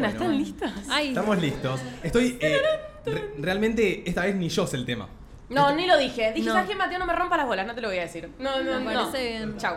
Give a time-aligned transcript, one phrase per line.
[0.00, 0.70] Bueno, ¿están listos?
[0.90, 1.80] Ay, Estamos listos.
[2.02, 2.38] Estoy.
[2.40, 2.58] eh,
[3.06, 5.08] re- realmente, esta vez ni yo sé el tema.
[5.48, 6.32] No, ni lo dije.
[6.32, 6.52] Dije, No.
[6.54, 6.98] ¿sabes qué, Mateo?
[6.98, 8.30] No me rompa las bolas, no te lo voy a decir.
[8.38, 9.06] No, no, Me no.
[9.10, 9.56] parece bien.
[9.58, 9.76] Chau.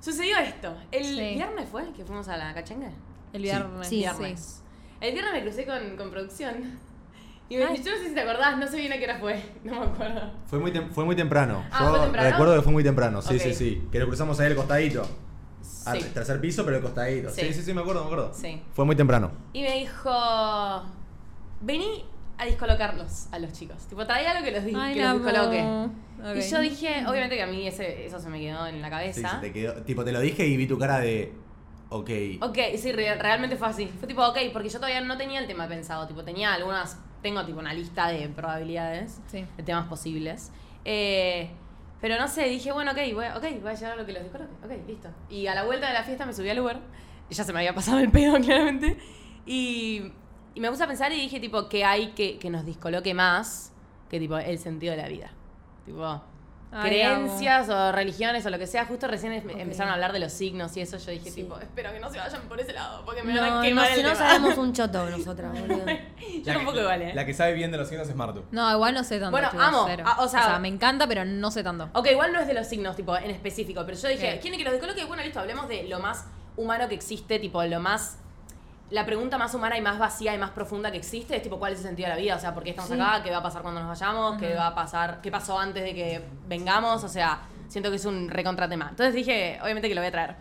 [0.00, 0.76] Sucedió esto.
[0.90, 1.34] El Sí.
[1.34, 2.90] viernes fue que fuimos a la cachenga.
[3.32, 3.88] el viernes.
[3.88, 4.62] Sí, viernes.
[5.00, 6.78] El viernes me crucé con, con producción.
[7.48, 9.42] Y me, yo no sé si te acordás, no sé bien a qué hora fue.
[9.64, 10.32] No me acuerdo.
[10.46, 11.62] Fue muy, tem- fue muy temprano.
[11.70, 12.30] Ah, Yo ¿fue temprano?
[12.30, 13.40] recuerdo que fue muy temprano, sí, Ok.
[13.42, 13.88] sí, sí.
[13.92, 15.06] Que lo cruzamos ahí al costadito.
[15.86, 16.08] Al Sí.
[16.14, 17.30] tercer piso, pero al costadito.
[17.30, 17.40] Sí.
[17.42, 17.54] Sí.
[17.54, 18.32] sí, sí, me acuerdo, me acuerdo.
[18.34, 18.62] Sí.
[18.72, 19.30] Fue muy temprano.
[19.52, 20.10] Y me dijo,
[21.60, 22.04] vení
[22.38, 23.86] a discolocarlos a los chicos.
[23.88, 25.16] Tipo, traía algo que los, di- Ay, que los.
[26.24, 26.36] Ok.
[26.36, 28.90] Y yo dije, obviamente que a mí ese, eso se me quedó en la Sí,
[28.92, 29.30] cabeza.
[29.40, 29.74] se te quedó.
[29.82, 31.32] Tipo, te lo dije y vi tu cara de.
[31.88, 32.10] Ok.
[32.40, 33.86] Ok, sí, re- realmente fue así.
[33.98, 36.06] Fue tipo, ok, porque yo todavía no tenía el tema pensado.
[36.06, 36.98] Tipo, tenía algunas.
[37.22, 39.44] Tengo tipo una lista de probabilidades, Sí.
[39.56, 40.50] de temas posibles.
[40.84, 41.50] Eh,
[42.02, 44.22] pero no sé, dije, bueno, ok, voy, a- ok, voy a llevar lo que los
[44.24, 44.52] discoloque.
[44.62, 45.08] Ok, listo.
[45.30, 46.76] Y a la vuelta de la fiesta me subí al Uber.
[47.30, 48.98] Y ya se me había pasado el pedo, claramente.
[49.46, 50.12] Y,
[50.54, 53.72] y me puse a pensar y dije, tipo, que hay que, que nos discoloque más
[54.10, 55.30] que, tipo, el sentido de la vida.
[55.86, 56.22] Tipo,
[56.72, 58.86] Ay, creencias o religiones o lo que sea.
[58.86, 59.52] Justo recién es- Ok.
[59.56, 60.96] empezaron a hablar de los signos y eso.
[60.98, 61.42] Yo dije, Sí.
[61.42, 63.62] tipo, espero que no se vayan por ese lado, porque me van a No, no,
[63.62, 64.18] quemar el si no tema.
[64.28, 65.84] sabemos un choto nosotras, boludo.
[66.44, 67.12] Yo tampoco igual, ¿eh?
[67.14, 68.42] La que sabe bien de los signos es Martu.
[68.50, 69.32] No, igual no sé tanto.
[69.32, 69.84] Bueno, chicos, amo.
[69.86, 70.04] cero.
[70.06, 71.88] Ah, o sea- me encanta, pero no sé tanto.
[71.92, 74.40] Ok, igual no es de los signos, tipo, en específico, pero yo dije, Ok.
[74.40, 75.04] ¿quieren que los descoloque?
[75.04, 76.26] Bueno, listo, hablemos de lo más
[76.56, 78.18] humano que existe, tipo, lo más...
[78.92, 81.72] La pregunta más humana y más vacía y más profunda que existe es tipo, ¿cuál
[81.72, 82.36] es el sentido de la vida?
[82.36, 83.00] O sea, ¿por qué estamos Sí.
[83.00, 83.22] acá?
[83.22, 84.38] ¿Qué va a pasar cuando nos vayamos?
[84.38, 85.20] ¿Qué va a pasar?
[85.22, 87.02] ¿Qué pasó antes de que vengamos?
[87.02, 88.88] O sea, siento que es un recontratema.
[88.90, 90.36] Entonces dije, obviamente que lo voy a traer.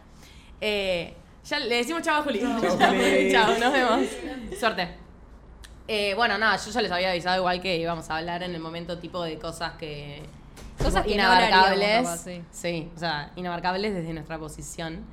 [0.59, 2.39] Eh, ya le decimos chao a Juli.
[3.31, 4.01] Chao, nos vemos.
[4.59, 4.95] Suerte.
[5.87, 8.61] Eh, bueno, nada, yo ya les había avisado igual que íbamos a hablar en el
[8.61, 10.23] momento tipo de cosas que...
[10.77, 12.09] Cosas que inabarcables.
[12.21, 12.41] sí.
[12.51, 15.03] Sí, o sea, inabarcables desde nuestra posición.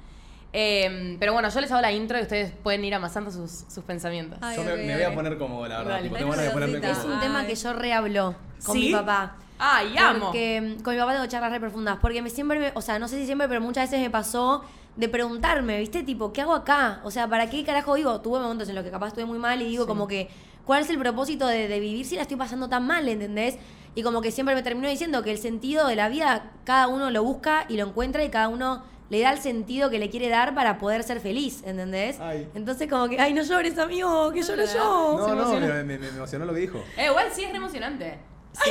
[0.52, 3.84] Eh, pero bueno, yo les hago la intro y ustedes pueden ir amasando sus, sus
[3.84, 4.38] pensamientos.
[4.41, 5.91] Ay, Yo me, voy a poner como, la verdad.
[5.96, 6.02] Dale.
[6.04, 7.06] tipo, tengo ganas de ponerme nerviosita.
[7.08, 7.46] Es un tema Ay.
[7.48, 8.86] que yo rehablo con ¿Sí?
[8.86, 9.36] mi papá.
[9.58, 10.26] ¡Ay, amo!
[10.26, 11.98] Porque mm, con mi papá tengo charlas re profundas.
[12.00, 14.64] Porque me siempre, me- o sea, no sé si siempre, pero muchas veces me pasó
[14.97, 16.03] de preguntarme, ¿viste?
[16.03, 17.00] Tipo, ¿qué hago acá?
[17.04, 18.20] O sea, ¿para qué carajo vivo?
[18.20, 20.28] Tuve momentos en los que capaz estuve muy mal y digo como que,
[20.65, 23.59] ¿cuál es el propósito de, de vivir si la estoy pasando tan mal, ¿entendés?
[23.94, 27.10] Y como que siempre me termino diciendo que el sentido de la vida cada uno
[27.10, 30.28] lo busca y lo encuentra y cada uno le da el sentido que le quiere
[30.28, 32.19] dar para poder ser feliz, ¿entendés?
[32.20, 32.48] Ay.
[32.54, 35.16] Entonces como que, ay, no llores, amigo, que lloro yo.
[35.19, 36.84] No, no, me, me- me emocionó lo que dijo.
[36.96, 38.18] Eh, igual sí es re emocionante.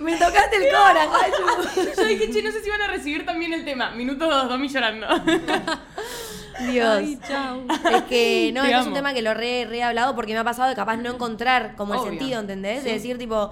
[0.00, 1.94] Me tocaste el corazón.
[1.96, 3.90] Yo dije, che, no sé si van a recibir también el tema.
[3.90, 5.06] Minuto dos, Domi llorando.
[6.70, 6.88] Dios.
[6.98, 7.62] Ay, chao.
[7.92, 10.44] Es que no, es un tema que lo re, re he hablado porque me ha
[10.44, 12.04] pasado de capaz no encontrar como Obvio.
[12.12, 12.82] el sentido, ¿entendés?
[12.84, 12.96] De Sí.
[12.96, 13.50] decir, tipo,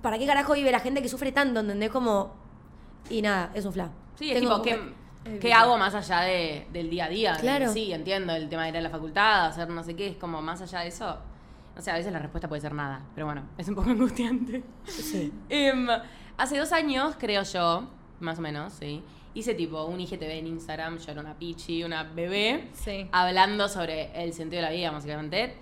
[0.00, 1.90] ¿para qué carajo vive la gente que sufre tanto, ¿entendés?
[1.90, 2.40] Como.
[3.10, 3.90] Y nada, es un fla.
[4.16, 4.76] Sí, es Tengo- tipo,
[5.24, 7.36] ¿qué, qué hago más allá de, del día a día?
[7.40, 7.72] Claro.
[7.72, 10.40] Sí, entiendo el tema de ir a la facultad, hacer no sé qué, es como
[10.42, 11.18] más allá de eso.
[11.74, 14.62] No sé, a veces la respuesta puede ser nada, pero bueno, es un poco angustiante.
[14.84, 15.32] Sí.
[15.48, 15.88] Em,
[16.36, 17.88] hace dos años, creo yo,
[18.20, 19.02] más o menos, sí,
[19.34, 23.08] hice tipo un IGTV en Instagram, yo era una pichi, una bebé, Sí.
[23.12, 25.56] hablando sobre el sentido de la vida, básicamente.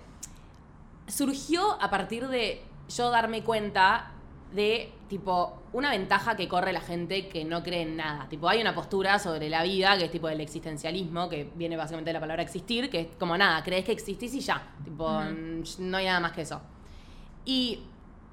[1.07, 4.11] Surgió a partir de yo darme cuenta
[4.53, 8.27] de, tipo, una ventaja que corre la gente que no cree en nada.
[8.29, 12.09] Tipo, hay una postura sobre la vida que es tipo el existencialismo, que viene básicamente
[12.09, 14.61] de la palabra existir, que es como nada, crees que existís y ya.
[14.83, 15.09] Tipo,
[15.79, 16.61] no hay nada más que eso.
[17.45, 17.79] Y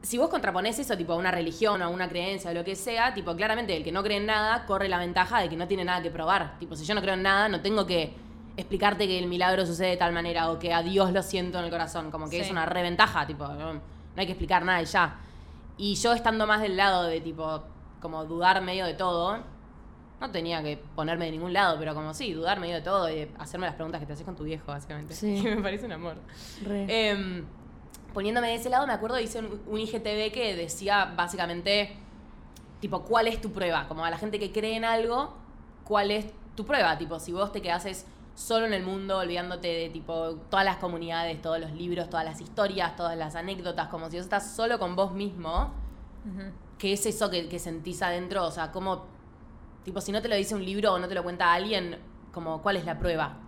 [0.03, 2.77] si vos contraponés eso, tipo, a una religión o a una creencia o lo que
[2.77, 5.67] sea, tipo, claramente el que no cree en nada corre la ventaja de que no
[5.69, 6.59] tiene nada que probar.
[6.59, 8.13] Tipo, si yo no creo en nada, no tengo que
[8.57, 11.65] explicarte que el milagro sucede de tal manera o que a Dios lo siento en
[11.67, 12.11] el corazón.
[12.11, 12.43] Como que Sí.
[12.43, 13.81] es una reventaja, tipo, no, no
[14.17, 15.21] hay que explicar nada y ya.
[15.79, 17.63] Y yo estando más del lado de, tipo,
[18.01, 19.39] como dudar medio de todo,
[20.21, 23.31] no tenía que ponerme de ningún lado, pero como sí, dudar medio de todo y
[23.39, 25.15] hacerme las preguntas que te haces con tu viejo, básicamente.
[25.15, 25.41] Sí.
[25.41, 26.17] Que me parece un amor.
[26.65, 26.87] Re.
[26.89, 27.45] Em,
[28.13, 31.93] poniéndome de ese lado, me acuerdo, hice un, un IGTV que decía básicamente,
[32.81, 33.87] tipo, ¿cuál es tu prueba?
[33.87, 35.35] Como a la gente que cree en algo,
[35.85, 36.99] ¿cuál es tu prueba?
[36.99, 38.05] Tipo, si vos te quedases
[38.39, 42.41] solo en el mundo, olvidándote de, tipo, todas las comunidades, todos los libros, todas las
[42.41, 45.73] historias, todas las anécdotas, como si vos estás solo con vos mismo.
[46.79, 48.45] ¿qué es eso que, que sentís adentro?
[48.45, 49.07] O sea, ¿cómo,
[49.85, 51.99] tipo, si no te lo dice un libro o no te lo cuenta alguien,
[52.33, 53.39] como, ¿cuál es la prueba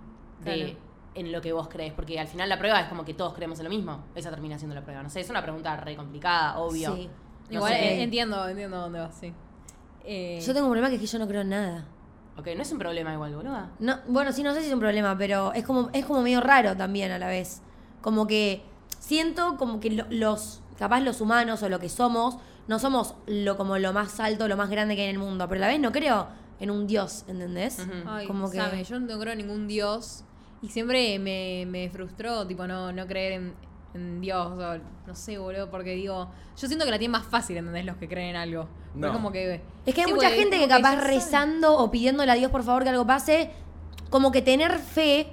[0.42, 0.78] de Claro.
[1.14, 1.92] en lo que vos crees?
[1.92, 4.04] Porque al final la prueba es como que todos creemos en lo mismo.
[4.16, 5.02] Esa termina siendo la prueba.
[5.02, 6.96] No sé, es una pregunta re complicada, obvio.
[6.96, 7.08] Sí.
[7.50, 7.94] No Igual sé.
[7.94, 9.32] eh, entiendo, entiendo dónde vas, sí.
[10.04, 11.84] Eh, Yo tengo un problema que es que yo no creo en nada.
[12.36, 13.68] Ok, no es un problema igual, boludo.
[13.80, 16.40] No, bueno, sí, no sé si es un problema, pero es como, es como medio
[16.40, 17.60] raro también a la vez.
[18.00, 18.62] Como que
[18.98, 22.36] siento como que lo- los, capaz los humanos o lo que somos,
[22.68, 25.46] no somos lo como lo más alto, lo más grande que hay en el mundo,
[25.48, 26.28] pero a la vez no creo
[26.60, 27.78] en un dios, ¿entendés?
[27.80, 28.08] Ujú.
[28.08, 30.24] Ay, como que- Same, yo no creo en ningún dios.
[30.62, 33.54] Y siempre me, me frustró, tipo, no, no creer en,
[33.94, 34.46] en Dios.
[34.46, 36.28] O, no sé, boludo, porque digo,
[36.58, 37.84] yo siento que la tienen más fácil, ¿entendés?
[37.84, 38.68] Los que creen en algo.
[38.94, 39.08] No.
[39.08, 39.60] Es como que.
[39.86, 41.06] Es que hay Sí, mucha gente que capaz saben.
[41.08, 43.50] rezando o pidiéndole a Dios por favor que algo pase,
[44.10, 45.28] como que tener fe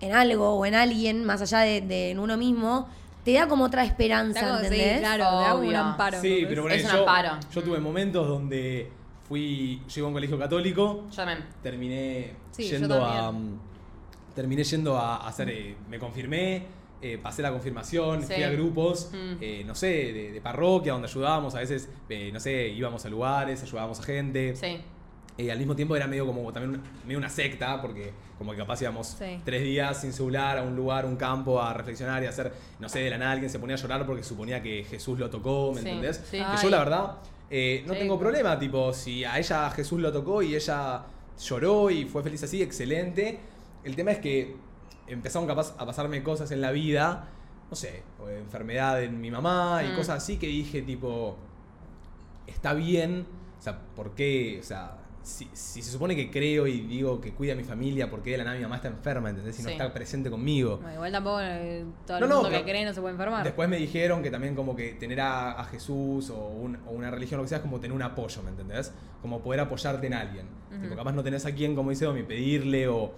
[0.00, 2.88] en algo o en alguien, más allá de, de en uno mismo,
[3.24, 5.00] te da como otra esperanza, como- sí, ¿entendés?
[5.00, 6.20] claro, te da un amparo.
[6.20, 6.48] Sí, ¿entendés?
[6.48, 7.30] pero por Es un yo, amparo.
[7.52, 8.90] yo tuve momentos donde
[9.28, 11.44] fui, yo iba a un colegio católico, Yo también.
[11.62, 13.54] terminé Sí, yendo a también.
[13.54, 13.58] mm,
[14.34, 16.62] terminé yendo a hacer eh, me confirmé
[17.00, 18.34] eh, pasé la confirmación Sí.
[18.34, 19.36] fui a grupos Mm.
[19.40, 23.08] eh, no sé de, de parroquia donde ayudábamos a veces eh, no sé íbamos a
[23.08, 24.80] lugares ayudábamos a gente Sí.
[25.48, 28.82] Al mismo tiempo era medio como también una- medio una secta porque como que capaz
[28.82, 29.40] íbamos Sí.
[29.44, 32.88] tres días sin celular a un lugar un campo a reflexionar y a hacer no
[32.88, 35.70] sé de la nada alguien se ponía a llorar porque suponía que Jesús lo tocó
[35.72, 36.16] ¿me Sí, entendés?
[36.28, 36.38] sí.
[36.38, 36.58] que Ay.
[36.60, 37.12] yo la verdad
[37.86, 41.04] no tengo problema, tipo, si a ella Jesús lo tocó y ella
[41.40, 43.38] lloró y fue feliz así, excelente.
[43.84, 44.54] El tema es que
[45.08, 47.26] empezaron capaz a pasarme cosas en la vida,
[47.70, 48.02] no sé,
[48.38, 49.96] enfermedad en mi mamá y Mm.
[49.96, 51.36] cosas así que dije, tipo,
[52.46, 53.26] está bien,
[53.58, 54.58] o sea, ¿por qué?
[54.60, 58.08] O sea, si, si se supone que creo y digo que cuida a mi familia,
[58.08, 59.58] ¿por qué de la nada mi mamá está enferma, ¿entendés?
[59.58, 59.72] Y no Sí.
[59.74, 60.78] está presente conmigo.
[60.78, 63.44] Bueno, igual tampoco eh, todo No, el no, mundo que cree no se puede enfermar.
[63.44, 67.10] Después me dijeron que también como que tener a, a Jesús o, un- o una
[67.10, 68.92] religión lo que sea es como tener un apoyo, ¿me entendés?
[69.20, 70.46] Como poder apoyarte en alguien.
[70.70, 70.80] Ujú.
[70.82, 73.12] Tipo, capaz no tenés a quien, como dice Domi, pedirle o-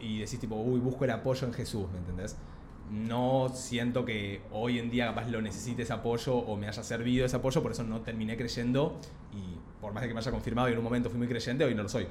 [0.00, 2.36] y decís tipo, uy, busco el apoyo en Jesús, ¿me entendés?
[2.90, 7.26] No siento que hoy en día capaz lo necesite ese apoyo o me haya servido
[7.26, 8.98] ese apoyo, por eso no terminé creyendo
[9.32, 11.64] y por más de que me haya confirmado y en un momento fui muy creyente,
[11.64, 12.08] hoy no lo soy.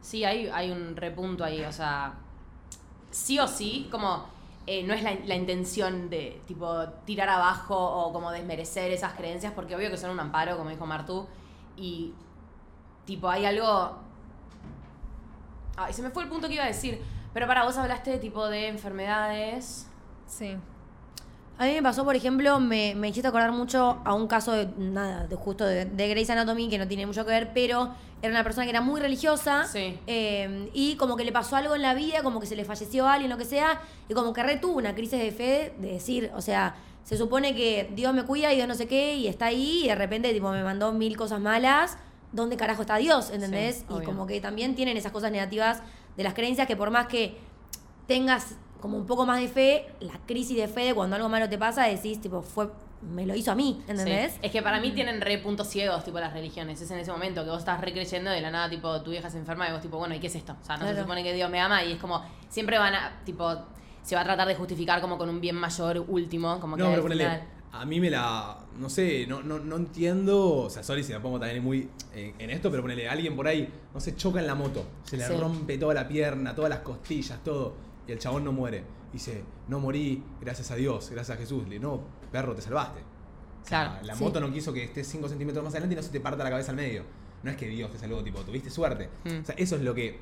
[0.00, 2.14] Sí, hay, hay un repunto ahí, o sea,
[3.10, 4.26] sí o sí, como
[4.66, 9.74] eh, no es la, intención de tipo tirar abajo o como desmerecer esas creencias, porque
[9.74, 11.26] obvio que son un amparo, como dijo Martú,
[11.76, 12.12] y
[13.04, 13.98] tipo hay algo...
[15.76, 17.00] Ay, se me fue el punto que iba a decir,
[17.32, 19.86] pero para vos hablaste de tipo de enfermedades.
[20.26, 20.56] Sí.
[21.58, 24.68] A mí me pasó, por ejemplo, me, me hiciste acordar mucho a un caso de
[24.78, 27.90] nada, de justo de, de Grey's Anatomy, que no tiene mucho que ver, pero
[28.20, 29.66] era una persona que era muy religiosa.
[29.66, 29.98] Sí.
[30.06, 33.06] eh, y como que le pasó algo en la vida, como que se le falleció
[33.06, 36.40] alguien, lo que sea, y como que retuvo una crisis de fe de decir, o
[36.40, 36.74] sea,
[37.04, 39.88] se supone que Dios me cuida y Dios no sé qué, y está ahí, y
[39.88, 41.98] de repente tipo me mandó mil cosas malas.
[42.32, 43.30] ¿Dónde carajo está Dios?
[43.30, 43.84] ¿Entendés?
[43.86, 45.82] Sí, y como que también tienen esas cosas negativas
[46.16, 47.36] de las creencias que por más que
[48.06, 51.48] tengas como un poco más de fe, la crisis de fe de cuando algo malo
[51.48, 52.68] te pasa, decís, tipo, fue,
[53.14, 54.32] me lo hizo a mí, ¿entendés?
[54.32, 54.38] Sí.
[54.42, 56.80] Es que para mí tienen re puntos ciegos, tipo las religiones.
[56.80, 59.38] Es en ese momento que vos estás recreyendo de la nada, tipo, tu vieja se
[59.38, 60.56] enferma y vos, tipo, bueno, ¿y qué es esto?
[60.60, 63.20] O sea, no se supone que Dios me ama y es como, siempre van a,
[63.24, 63.54] tipo,
[64.02, 66.90] se va a tratar de justificar como con un bien mayor último, como que No,
[66.90, 70.82] pero ponele, final- a mí me la, no sé, no, no, no entiendo, o sea,
[70.82, 74.14] sorry si me pongo también muy en esto, pero ponele, alguien por ahí, no se
[74.14, 75.32] choca en la moto, se le Sí.
[75.34, 77.74] rompe toda la pierna, todas las costillas, todo,
[78.06, 78.84] y el chabón no muere.
[79.12, 81.68] Dice, no morí, gracias a Dios, gracias a Jesús.
[81.68, 83.00] Le no, perro, te salvaste.
[83.00, 84.24] O sea, Claro, la sí.
[84.24, 86.50] moto no quiso que estés 5 centímetros más adelante y no se te parta la
[86.50, 87.04] cabeza al medio.
[87.42, 89.08] No es que Dios te salvó, tipo, tuviste suerte.
[89.24, 89.42] Mm.
[89.42, 90.18] O sea, eso es lo que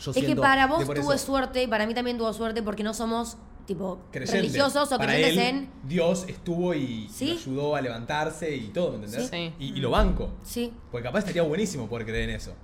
[0.00, 0.34] yo Es siento.
[0.34, 1.18] que para vos eso.
[1.18, 3.38] suerte y para mí también tuvo suerte porque no somos,
[3.68, 4.38] tipo, creyente.
[4.40, 5.68] religiosos o Para creyentes él, en...
[5.84, 7.34] Dios estuvo y Sí.
[7.34, 9.28] lo ayudó a levantarse y todo, ¿me entendés?
[9.28, 9.52] Sí.
[9.60, 10.30] Y, y lo banco.
[10.42, 10.72] Sí.
[10.90, 12.54] Porque capaz estaría buenísimo poder creer en eso.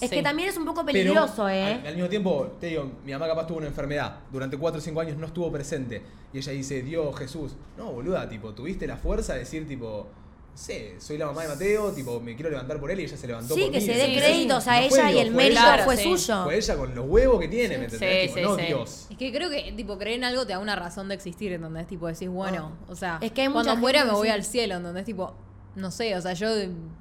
[0.00, 0.16] Es Sí.
[0.16, 1.74] que también es un poco Pero, peligroso, ¿eh?
[1.74, 4.18] Al, al mismo tiempo, te digo, mi mamá capaz tuvo una enfermedad.
[4.32, 6.02] Durante 4 o 5 años no estuvo presente.
[6.32, 7.52] Y ella dice, Dios, Jesús.
[7.76, 10.06] No, boluda, tipo, tuviste la fuerza de decir, tipo,
[10.56, 13.26] sé, soy la mamá de Mateo, tipo, me quiero levantar por él y ella se
[13.26, 13.84] levantó Sí, por que mí.
[13.86, 14.18] se dé Sí, sí.
[14.20, 16.02] créditos a No fue ella y el mérito fue sí.
[16.04, 16.44] suyo.
[16.44, 18.30] Fue ella con los huevos que tiene, ¿me entendés?
[18.30, 18.66] Sí, Tipo, sí, no sí.
[18.66, 19.06] Dios.
[19.10, 21.86] Es que creo que, tipo, creer en algo te da una razón de existir, ¿entendés?
[21.86, 25.04] Tipo, decís, bueno, o sea, Es que hay cuando muera me voy al cielo, ¿entendés?
[25.04, 25.34] Tipo,
[25.74, 26.48] no sé, o sea, yo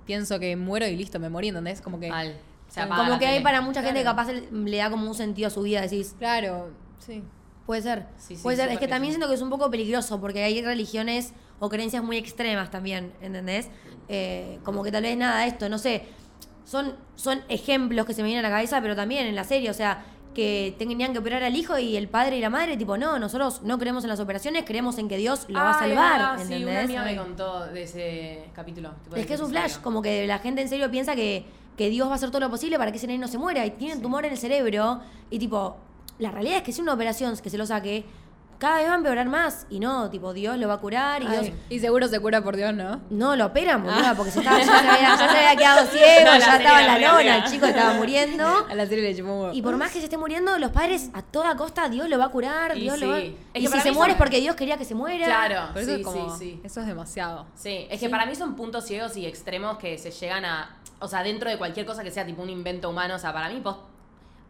[0.05, 1.81] pienso que muero y listo, me morí, ¿entendés?
[1.81, 2.09] Como que...
[2.09, 2.37] Mal.
[2.67, 4.17] Se apaga Como que hay para mucha gente que Claro.
[4.17, 7.23] capaz le, da como un sentido a su vida, decís, Claro, sí.
[7.65, 8.07] puede ser.
[8.17, 8.69] Sí, sí, puede ser.
[8.69, 12.17] Es que también siento que es un poco peligroso porque hay religiones o creencias muy
[12.17, 13.69] extremas también, ¿entendés?
[14.09, 16.03] Eh, como que tal vez nada, esto, no sé.
[16.65, 19.69] Son, son ejemplos que se me vienen a la cabeza, pero también en la serie,
[19.69, 22.97] o sea, que tenían que operar al hijo y el padre y la madre, tipo,
[22.97, 25.89] no, nosotros no creemos en las operaciones, creemos en que Dios lo va a Ay,
[25.89, 26.83] salvar, verdad, Sí, una ¿entendés?
[26.99, 28.91] amiga me contó de ese capítulo.
[29.15, 31.45] Es que es un flash, como que la gente en serio piensa que,
[31.77, 33.65] que Dios va a hacer todo lo posible para que ese nene no se muera
[33.65, 35.77] y tiene un tumor en el cerebro y tipo,
[36.19, 38.03] la realidad es que si una operación que se lo saque,
[38.57, 41.27] cada vez va a empeorar más y no, tipo, Dios lo va a curar y
[41.27, 41.47] Dios...
[41.69, 43.01] Y seguro se cura por Dios, ¿no?
[43.09, 46.31] No, lo operan, boluda, porque se estaba, ya, se había, ya se había quedado ciego,
[46.31, 48.45] No, ya estaba en la lona, el chico estaba muriendo.
[48.69, 49.51] A la serie le chupó.
[49.53, 52.25] Y por más que se esté muriendo, los padres a toda costa, Dios lo va
[52.25, 53.19] a curar, Y Dios lo va...
[53.19, 53.35] sí.
[53.53, 55.25] Es Y que si para se muere es porque Dios quería que se muera.
[55.25, 56.61] Claro, Por eso sí, es como, sí, sí.
[56.63, 57.45] eso es demasiado.
[57.55, 60.75] Sí, es que para mí son puntos ciegos y extremos que se llegan a.
[60.99, 63.15] O sea, dentro de cualquier cosa que sea tipo un invento humano.
[63.15, 63.77] O sea, para mí, pos-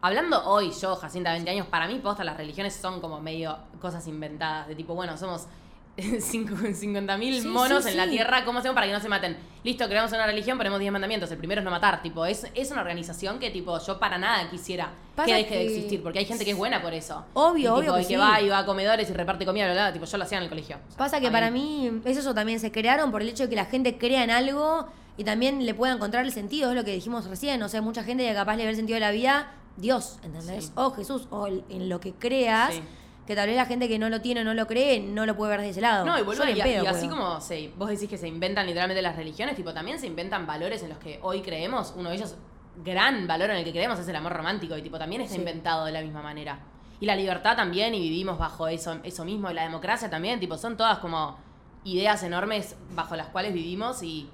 [0.00, 4.06] Hablando hoy, yo, Jacinta, 20 años, para mí, posta, las religiones son como medio cosas
[4.06, 4.68] inventadas.
[4.68, 5.46] De tipo, bueno, somos
[5.96, 9.36] 50.000 Sí, monos sí, en la tierra, ¿cómo hacemos para que no se maten?
[9.64, 11.30] Listo, creamos una religión, ponemos 10 mandamientos.
[11.30, 12.02] El primero es no matar.
[12.02, 14.90] Tipo, es, es una organización que, tipo, yo para nada quisiera
[15.24, 16.02] que deje de que- existir.
[16.02, 17.24] Porque hay gente que es buena por eso.
[17.32, 19.64] Obvio, Y, tipo, obvio que y que va y va a comedores y reparte comida,
[19.64, 19.92] bla, bla, bla.
[19.94, 20.76] Tipo, yo lo hacía en el colegio.
[20.76, 23.48] O sea, Pasa que para mí es eso también, se crearon por el hecho de
[23.48, 24.86] que la gente crea en algo
[25.16, 28.04] y también le pueda encontrar el sentido, es lo que dijimos recién, o sea, mucha
[28.04, 30.66] gente capaz le ve el sentido de la vida, Dios, ¿entendés?
[30.66, 30.72] Sí.
[30.74, 32.82] O Jesús, o el- en lo que creas, Sí.
[33.26, 35.36] que tal vez la gente que no lo tiene o no lo cree, no lo
[35.36, 36.04] puede ver de ese lado.
[36.06, 39.02] No, y, boludo, y, pedo y así como se, vos decís que se inventan literalmente
[39.02, 41.92] las religiones, tipo, también se inventan valores en los que hoy creemos.
[41.96, 42.36] Uno de ellos,
[42.84, 44.76] gran valor en el que creemos, es el amor romántico.
[44.76, 45.40] Y tipo, también está Sí.
[45.40, 46.60] inventado de la misma manera.
[47.00, 49.50] Y la libertad también, y vivimos bajo eso, eso mismo.
[49.50, 51.36] Y la democracia también, tipo, son todas como
[51.84, 54.28] ideas enormes bajo las cuales vivimos y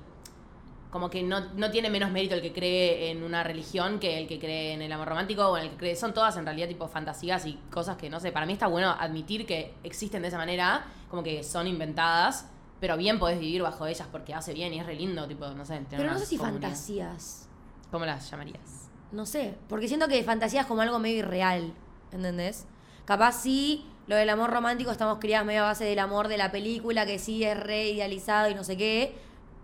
[0.93, 4.29] como que no, no tiene menos mérito el que cree en una religión que el
[4.29, 5.97] que cree en el amor romántico o en el que cree.
[5.97, 8.31] Son todas en realidad tipo fantasías y cosas que no sé.
[8.31, 12.47] Para mí está bueno admitir que existen de esa manera, como que son inventadas,
[12.79, 15.65] pero bien podés vivir bajo ellas porque hace bien y es re lindo, tipo, no
[15.65, 15.77] sé.
[15.77, 16.69] tener Pero no sé si comunidad.
[16.69, 17.49] fantasías.
[17.91, 18.91] ¿Cómo las llamarías?
[19.13, 21.73] No sé, porque siento que fantasía es como algo medio irreal,
[22.13, 22.67] ¿entendés?
[23.07, 26.53] Capaz sí, lo del amor romántico estamos criadas medio a base del amor de la
[26.53, 29.15] película, que sí es re idealizado y no sé qué,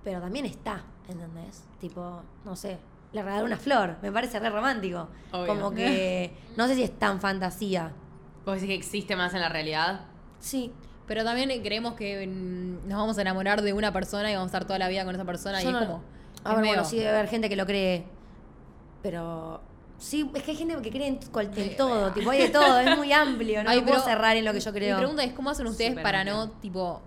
[0.04, 1.65] pero también está, ¿entendés?
[1.81, 2.79] Tipo, no sé,
[3.12, 5.09] le regaló una flor, me parece re romántico.
[5.33, 5.47] Obvio.
[5.47, 7.93] Como que no sé si es tan fantasía.
[8.45, 10.03] ¿Vos decís que existe más en la realidad?
[10.38, 10.73] Sí,
[11.07, 14.50] Pero también creemos que mm, nos vamos a enamorar de una persona y vamos a
[14.50, 16.03] estar toda la vida con esa persona Yo y no- es como.
[16.45, 18.05] A es ver, medio- bueno, sí debe haber gente que lo cree,
[19.03, 19.61] pero...
[19.99, 21.19] Sí, es que hay gente que cree en,
[21.77, 24.53] todo, tipo, hay de todo, es muy amplio, no Ay, puedo pero cerrar en lo
[24.53, 24.95] que yo creo.
[24.97, 26.37] Mi pregunta es: ¿cómo hacen ustedes para amplio.
[26.37, 27.03] no, tipo,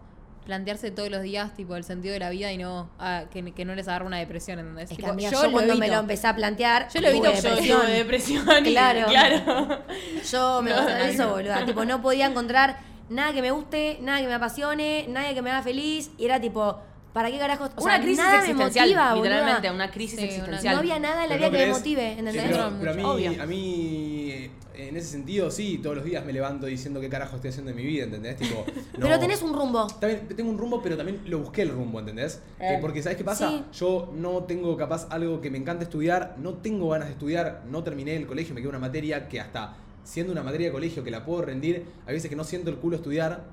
[0.51, 3.63] plantearse todos los días, tipo, el sentido de la vida y no ah, que, que
[3.63, 4.83] no les agarre una depresión, ¿entendés?
[4.83, 7.41] Es que Tipo, amiga, yo, cuando me lo empecé a plantear, Yo lo evito, tuve
[7.41, 7.81] yo depresión.
[7.81, 8.45] tuve depresión.
[8.65, 9.07] Claro.
[9.07, 9.83] claro.
[10.29, 11.65] Yo me No, no, eso, boluda.
[11.65, 15.51] Tipo, no podía encontrar nada que me guste, nada que me apasione, nada que me
[15.51, 16.11] haga feliz.
[16.17, 16.81] Y era tipo,
[17.13, 17.65] ¿para qué carajo?
[17.75, 19.73] O una sea, crisis nada me existencial, motiva, literalmente, boluda.
[19.73, 20.73] una crisis Sí, existencial.
[20.75, 22.43] No había nada en la vida no que me motive, Sí, ¿entendés?
[22.49, 23.41] pero, a mí, Obvio.
[23.41, 27.35] a mí, eh, en ese sentido, sí, todos los días me levanto diciendo qué carajo
[27.35, 28.37] estoy haciendo en mi vida, ¿entendés?
[28.37, 28.65] Tipo,
[28.97, 29.85] no- Pero tenés un rumbo.
[29.99, 32.41] También tengo un rumbo, pero también lo busqué el rumbo, ¿entendés?
[32.59, 32.75] Eh.
[32.75, 33.49] Eh, porque, ¿sabes qué pasa?
[33.49, 33.63] Sí.
[33.73, 37.83] Yo no tengo capaz algo que me encanta estudiar, no tengo ganas de estudiar, no
[37.83, 41.11] terminé el colegio, me quedó una materia que hasta siendo una materia de colegio que
[41.11, 43.43] la puedo rendir, hay veces que no siento el culo estudiar.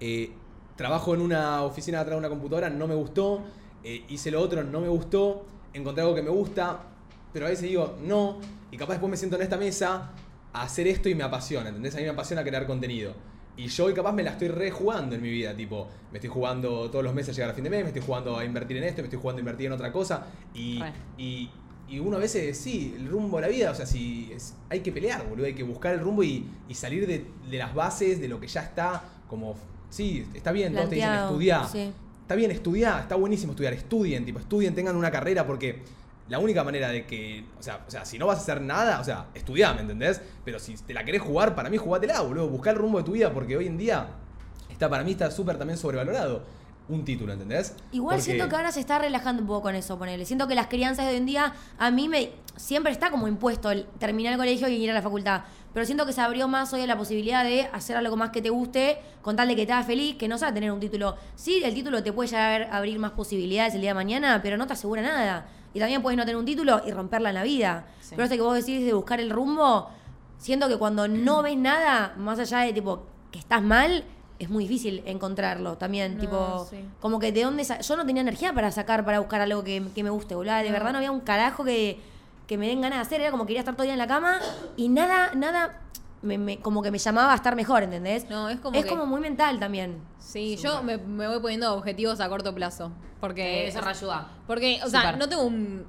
[0.00, 0.30] Eh,
[0.76, 3.42] trabajo en una oficina atrás de una computadora, no me gustó.
[3.82, 5.46] Eh, hice lo otro, no me gustó.
[5.72, 6.80] Encontré algo que me gusta,
[7.32, 8.38] pero a veces digo, no.
[8.70, 10.10] Y capaz después me siento en esta mesa
[10.52, 11.94] a hacer esto y me apasiona, ¿entendés?
[11.94, 13.12] A mí me apasiona crear contenido.
[13.58, 16.90] Y yo hoy capaz me la estoy rejugando en mi vida, tipo, me estoy jugando
[16.90, 18.84] todos los meses a llegar a fin de mes, me estoy jugando a invertir en
[18.84, 20.26] esto, me estoy jugando a invertir en otra cosa.
[20.54, 20.78] Y,
[21.16, 21.50] y,
[21.88, 24.80] y uno a veces, sí, el rumbo de la vida, o sea, si es- hay
[24.80, 28.20] que pelear, boludo, hay que buscar el rumbo y, y salir de, de las bases,
[28.20, 29.54] de lo que ya está, como,
[29.90, 31.66] sí, está bien, todos te dicen estudiar.
[31.68, 31.92] sí.
[32.22, 35.82] Está bien, estudiar, está buenísimo estudiar, estudien, tipo, estudien, tengan una carrera porque
[36.28, 38.98] la única manera de que, o sea, o sea, si no vas a hacer nada,
[39.00, 40.20] o sea, estudiá, ¿me entendés?
[40.44, 43.12] Pero si te la querés jugar, para mí jugátela, boludo, buscar el rumbo de tu
[43.12, 44.08] vida porque hoy en día
[44.68, 46.42] está para mí está súper también sobrevalorado
[46.88, 47.74] un título, ¿entendés?
[47.92, 50.24] Igual Porque- siento que ahora se está relajando un poco con eso, ponele.
[50.24, 53.70] Siento que las crianzas de hoy en día, a mí me siempre está como impuesto
[53.70, 55.42] el terminar el colegio y ir a la facultad.
[55.76, 58.40] Pero siento que se abrió más hoy a la posibilidad de hacer algo más que
[58.40, 61.16] te guste, con tal de que te haga feliz, que no sea tener un título.
[61.34, 64.56] Sí, el título te puede llegar a abrir más posibilidades el día de mañana, pero
[64.56, 65.48] no te asegura nada.
[65.74, 67.88] Y también puedes no tener un título y romperla en la vida.
[68.00, 68.12] Sí.
[68.12, 69.90] Pero esto que vos decís de buscar el rumbo,
[70.38, 74.02] siento que cuando no ves nada, más allá de tipo que estás mal,
[74.38, 76.14] es muy difícil encontrarlo también.
[76.14, 76.78] No, tipo, sí.
[77.02, 80.02] como que de dónde yo no tenía energía para sacar, para buscar algo que, que
[80.02, 80.54] me guste, boludo.
[80.54, 80.72] De No.
[80.72, 82.00] verdad no había un carajo que,
[82.46, 83.20] que me den ganas de hacer.
[83.20, 84.38] Era como que quería estar todo el día en la cama
[84.76, 85.80] y nada, nada,
[86.22, 88.28] me, me- como que me llamaba a estar mejor, ¿entendés?
[88.30, 89.98] No, es como es que- como muy mental también.
[90.18, 92.90] Sí, yo me, me voy poniendo objetivos a corto plazo.
[93.20, 93.66] Porque.
[93.68, 94.28] Eso reayuda.
[94.46, 95.18] Porque, o sea, Súper.
[95.18, 95.86] no tengo un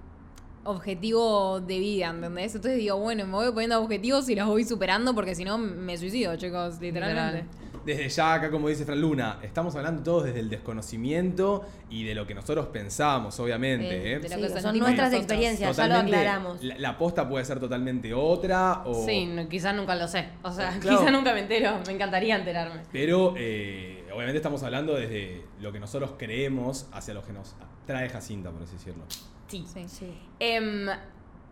[0.63, 2.53] objetivo de vida, ¿entendés?
[2.55, 5.97] Entonces digo, bueno, me voy poniendo objetivos y los voy superando porque si no me
[5.97, 7.45] suicido, chicos, literalmente.
[7.87, 12.13] Desde ya acá, como dice Fran Luna, estamos hablando todos desde el desconocimiento y de
[12.15, 13.87] lo que nosotros pensamos, obviamente.
[13.95, 14.19] Eh, ¿eh?
[14.19, 15.13] de lo Sí, que son nuestras nosotros.
[15.13, 16.63] experiencias, ya lo Totalmente, aclaramos.
[16.63, 18.81] La, la posta puede ser totalmente otra.
[18.85, 20.27] O, Sí, no, quizás nunca lo sé.
[20.43, 20.99] O sea, Claro.
[20.99, 21.79] quizás nunca me entero.
[21.87, 22.81] Me encantaría enterarme.
[22.91, 28.09] Pero eh, obviamente estamos hablando desde lo que nosotros creemos hacia lo que nos trae
[28.09, 29.05] Jacinta, por así decirlo.
[29.47, 29.65] Sí.
[29.73, 29.85] Sí.
[29.87, 30.13] Sí.
[30.39, 30.87] Em,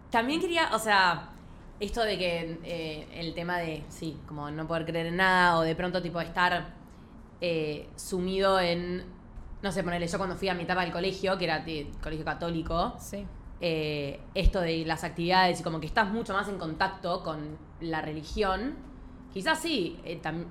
[0.10, 1.30] también quería, o sea,
[1.80, 5.62] esto de que eh, el tema de, sí, como no poder creer en nada o
[5.62, 6.74] de pronto tipo estar
[7.42, 9.04] eh, sumido en,
[9.62, 12.24] no sé, ponerle yo cuando fui a mi etapa del colegio, que era de colegio
[12.26, 13.26] católico, Sí.
[13.62, 18.02] eh, esto de las actividades y como que estás mucho más en contacto con la
[18.02, 18.76] religión,
[19.34, 20.46] quizás sí, eh, tam-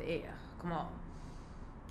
[0.00, 0.24] eh,
[0.60, 0.88] como...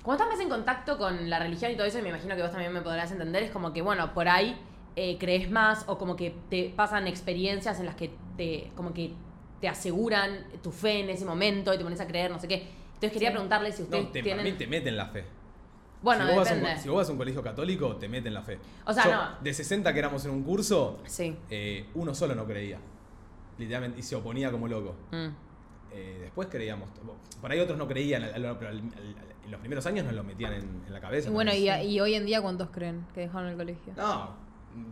[0.04, 2.42] Cuando estás más en contacto con la religión y todo eso, y me imagino que
[2.44, 4.56] vos también me podrás entender, es como que, bueno, por ahí
[4.96, 9.12] eh, crees más o como que te pasan experiencias en las que te, como que
[9.60, 12.68] te aseguran tu fe en ese momento y te pones a creer, no sé qué.
[12.96, 14.40] Entonces quería preguntarle si ustedes No, te, tienen...
[14.42, 15.26] a mí te meten la fe.
[16.02, 16.82] Bueno, si, vos vas a un, depende.
[16.82, 18.60] si vos vas a un colegio católico, te meten la fe.
[18.86, 19.30] O sea, Yo, no.
[19.42, 21.36] De 60 que éramos en un curso, Sí.
[21.50, 22.80] eh, uno solo no creía.
[23.58, 24.96] Literalmente, y se oponía como loco.
[25.12, 25.28] Mm.
[25.94, 26.90] Eh, después creíamos.
[27.42, 28.24] Por ahí otros no creían,
[28.60, 28.92] pero en
[29.52, 31.30] los primeros años nos lo metían en, en la cabeza.
[31.30, 33.94] Y bueno, y, y hoy en día, ¿cuántos creen que dejaron el colegio?
[33.96, 34.30] No,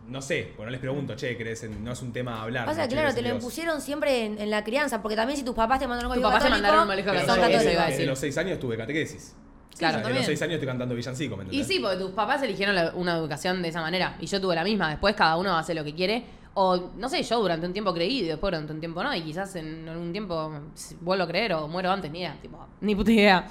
[0.08, 2.66] no sé, pues no les pregunto, che, ¿crees en- no es un tema a hablar.
[2.66, 2.88] Pasa ¿no?
[2.88, 3.42] Che, claro, ¿crees te en lo Dios?
[3.42, 6.20] impusieron siempre en, en la crianza, porque también si tus papás te mandaron a un
[6.20, 8.06] Tu colegio papá te católico, mandaron a un colegio Pero católico, iba a decir.
[8.06, 9.34] los 6 años tuve catequesis.
[9.76, 10.18] Claro, también.
[10.18, 13.16] los 6 años estoy cantando villancico, ¿me Y sí, porque tus papás eligieron la- una
[13.16, 14.16] educación de esa manera.
[14.20, 14.88] Y yo tuve la misma.
[14.90, 16.24] Después cada uno hace lo que quiere.
[16.54, 19.12] O, no sé, yo durante un tiempo creí y después durante un tiempo no.
[19.14, 22.36] Y quizás en algún tiempo si vuelvo a creer o muero antes, ni idea.
[22.40, 23.48] Tipo, ni puta idea.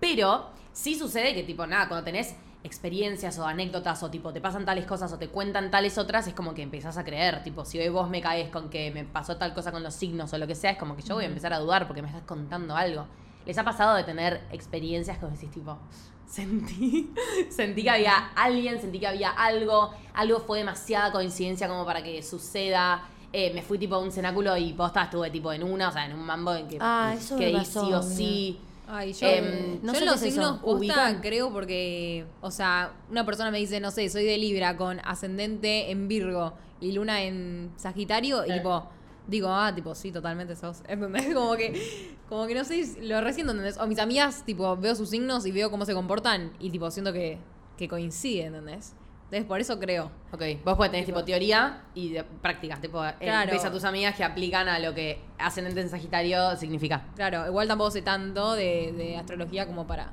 [0.00, 4.64] Pero sí sucede que, tipo, nada, cuando tenés experiencias o anécdotas o tipo te pasan
[4.64, 7.42] tales cosas o te cuentan tales otras, es como que empezás a creer.
[7.42, 10.32] Tipo, si hoy vos me caes con que me pasó tal cosa con los signos
[10.32, 12.08] o lo que sea, es como que yo voy a empezar a dudar porque me
[12.08, 13.06] estás contando algo.
[13.46, 15.78] ¿Les ha pasado de tener experiencias que vos decís, tipo,
[16.26, 17.12] sentí,
[17.50, 22.22] sentí que había alguien, sentí que había algo, algo fue demasiada coincidencia como para que
[22.22, 23.02] suceda?
[23.32, 26.04] Eh, me fui tipo a un cenáculo y posta estuve tipo en una, o sea,
[26.06, 28.02] en un mambo en que Ah, eso me creí pasó, sí o mira.
[28.02, 28.60] sí.
[28.92, 30.24] Ay, yo, Em, no yo en los eso.
[30.24, 31.20] signos posta ¿Ubican?
[31.20, 35.90] creo porque, o sea, una persona me dice, no sé, soy de Libra con ascendente
[35.90, 38.54] en Virgo y luna en Sagitario y Eh.
[38.54, 38.86] tipo,
[39.28, 40.82] digo, ah, tipo, sí, totalmente sos.
[40.88, 41.32] ¿Entendés?
[41.34, 43.78] Como que, como que no sé, lo recién ¿entendés?
[43.78, 47.12] O mis amigas, tipo, veo sus signos y veo cómo se comportan y tipo, siento
[47.12, 47.38] que,
[47.76, 48.94] que coincide, ¿entendés?
[49.30, 50.10] Entonces, por eso creo.
[50.32, 53.52] Ok, vos podés tener tipo teoría y de- prácticas, tipo, eh, Claro.
[53.52, 57.04] ves a tus amigas que aplican a lo que ascendente en Sagitario significa.
[57.14, 60.10] Claro, igual tampoco sé tanto de, de astrología como para.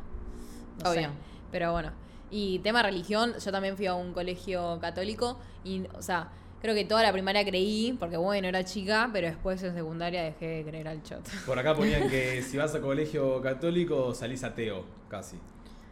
[0.84, 1.10] No sé.
[1.51, 1.92] Pero bueno.
[2.30, 6.30] Y tema religión, yo también fui a un colegio católico y, o sea,
[6.62, 10.46] creo que toda la primaria creí, porque bueno, era chica, pero después en secundaria dejé
[10.48, 11.27] de creer al chot.
[11.46, 15.38] Por acá ponían que si vas a colegio católico salís ateo, casi.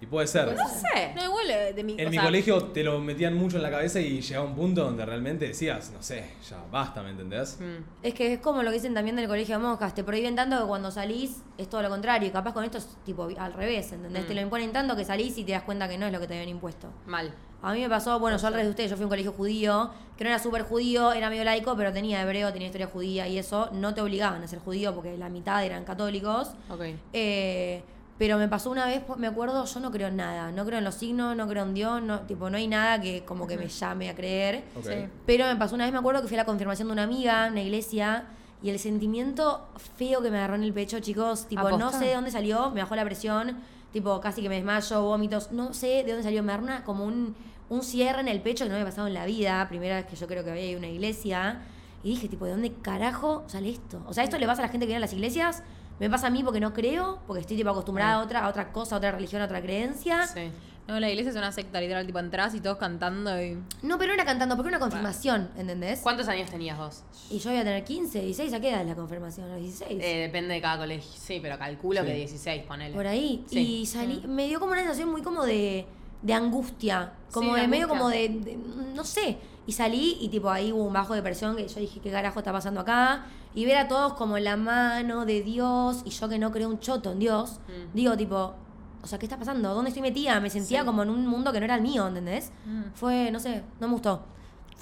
[0.02, 0.56] Y puede ser.
[0.56, 1.14] No sé.
[1.16, 1.96] No, igual eh, de mi.
[1.98, 4.84] En mi sea, colegio te lo metían mucho en la cabeza y llegaba un punto
[4.84, 7.58] donde realmente decías, no sé, ya basta, ¿me entendés?
[7.60, 7.84] Mm.
[8.04, 10.60] Es que es como lo que dicen también del colegio de monjas, te prohíben tanto
[10.60, 12.28] que cuando salís es todo lo contrario.
[12.28, 14.24] Y capaz con esto es tipo al revés, ¿entendés?
[14.24, 14.28] Mm.
[14.28, 16.28] Te lo imponen tanto que salís y te das cuenta que no es lo que
[16.28, 16.90] te habían impuesto.
[17.06, 17.34] Mal.
[17.62, 19.32] A mí me pasó, bueno, yo al revés de ustedes, yo fui a un colegio
[19.32, 23.28] judío, que no era súper judío, era medio laico, pero tenía hebreo, tenía historia judía
[23.28, 23.70] y eso.
[23.72, 26.50] No te obligaban a ser judío porque la mitad eran católicos.
[26.70, 26.82] Ok.
[27.14, 27.82] Eh,
[28.18, 30.52] pero me pasó una vez, me acuerdo, yo no creo en nada.
[30.52, 33.26] No creo en los signos, no creo en Dios, no, tipo, no hay nada que
[33.26, 34.64] como que me llame a creer.
[34.84, 34.92] Sí.
[35.26, 37.48] Pero me pasó una vez, me acuerdo que fui a la confirmación de una amiga,
[37.48, 38.24] en una iglesia,
[38.64, 42.14] y el sentimiento feo que me agarró en el pecho, chicos, tipo, no sé de
[42.16, 43.58] dónde salió, me bajó la presión,
[43.92, 47.04] tipo, casi que me desmayo, vómitos, no sé de dónde salió, me agarró una- como
[47.06, 47.36] un,
[47.70, 50.06] un cierre en el pecho que no me había pasado en la vida, primera vez
[50.06, 51.62] que yo creo que había ido a una iglesia,
[52.04, 54.02] y dije, tipo, ¿de dónde carajo sale esto?
[54.08, 55.64] O sea, esto le pasa a la gente que viene a las iglesias,
[56.00, 58.72] me pasa a mí porque no creo, porque estoy tipo acostumbrada a otra, a otra
[58.72, 60.28] cosa, a otra religión, a otra creencia.
[60.28, 60.52] Sí.
[60.88, 63.58] No, la iglesia es una secta, literal, tipo, entras y todos cantando y.
[63.82, 66.02] No, pero no era cantando, porque era una confirmación, ¿entendés?
[66.02, 67.04] ¿Cuántos años tenías vos?
[67.32, 69.48] Y yo voy a tener 15, 16, ¿a qué edad es la confirmación?
[69.50, 70.00] ¿A los 16?
[70.04, 71.12] Eh, depende de cada colegio.
[71.20, 72.06] Sí, pero calculo Sí.
[72.06, 72.94] que 16, ponele.
[72.94, 73.44] Por ahí.
[73.50, 73.80] Sí.
[73.82, 75.88] Y salí, me dio como una sensación muy como de,
[76.22, 77.14] de angustia.
[77.32, 78.58] Como Sí, de de medio como de, de-
[78.94, 79.38] no sé.
[79.68, 82.40] Y salí y tipo ahí hubo un bajo de presión que yo dije, ¿qué carajo
[82.40, 83.26] está pasando acá?
[83.56, 86.80] Y ver a todos como la mano de Dios y yo que no creo un
[86.80, 87.60] choto en Dios.
[87.68, 87.96] Mm.
[87.96, 88.54] Digo, tipo,
[89.02, 89.74] o sea, ¿qué está pasando?
[89.74, 90.40] ¿Dónde estoy metida?
[90.40, 90.86] Me sentía Sí.
[90.86, 92.52] como en un mundo que no era el mío, ¿entendés?
[92.66, 92.82] Mm.
[92.94, 94.24] Fue, no sé, no me gustó.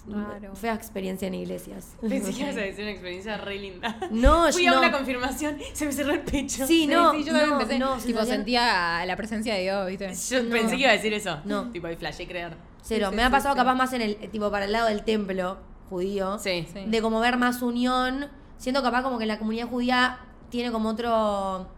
[0.06, 0.54] Raro.
[0.56, 1.96] Fea experiencia en iglesias.
[2.02, 3.98] Pensé que ibas a decir una experiencia re linda.
[4.12, 6.68] No, Fui a una confirmación, se me cerró el pecho.
[6.68, 7.80] Sí, no, sí, yo no, empecé.
[7.80, 10.08] no, tipo, sentía la presencia de Dios, ¿viste?
[10.08, 11.40] Yo pensé que iba a decir eso.
[11.46, 11.72] No.
[11.72, 12.56] Tipo, y flashé creer.
[12.82, 13.08] Cero.
[13.10, 15.58] Sí, me sí, ha pasado capaz más en el, tipo, para el lado del templo
[15.90, 16.38] judío.
[16.38, 16.68] Sí.
[16.72, 16.84] Sí.
[16.86, 18.28] De como ver más unión.
[18.58, 21.70] Siento capaz como que la comunidad judía tiene como otro.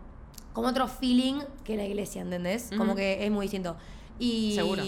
[0.53, 2.71] como otro feeling que la iglesia, ¿entendés?
[2.75, 3.77] Como que es muy distinto.
[4.17, 4.53] Y.
[4.55, 4.83] Seguro.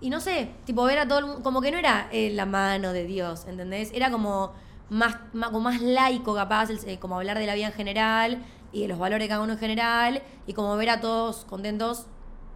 [0.00, 1.42] Y no sé, tipo ver a todo el mundo.
[1.42, 3.90] Como que no era eh, la mano de Dios, ¿entendés?
[3.94, 4.52] Era como
[4.90, 8.42] más, más, como más laico, capaz, el- eh, como hablar de la vida en general
[8.72, 10.22] y de los valores de cada uno en general.
[10.46, 12.06] Y como ver a todos contentos,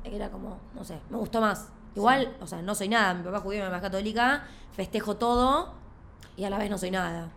[0.04, 1.70] era como, no sé, me gustó más.
[1.96, 3.14] Igual, o sea, no soy nada.
[3.14, 5.72] Mi papá es judío, mi mamá es católica, festejo todo
[6.36, 7.30] y a la vez no soy nada.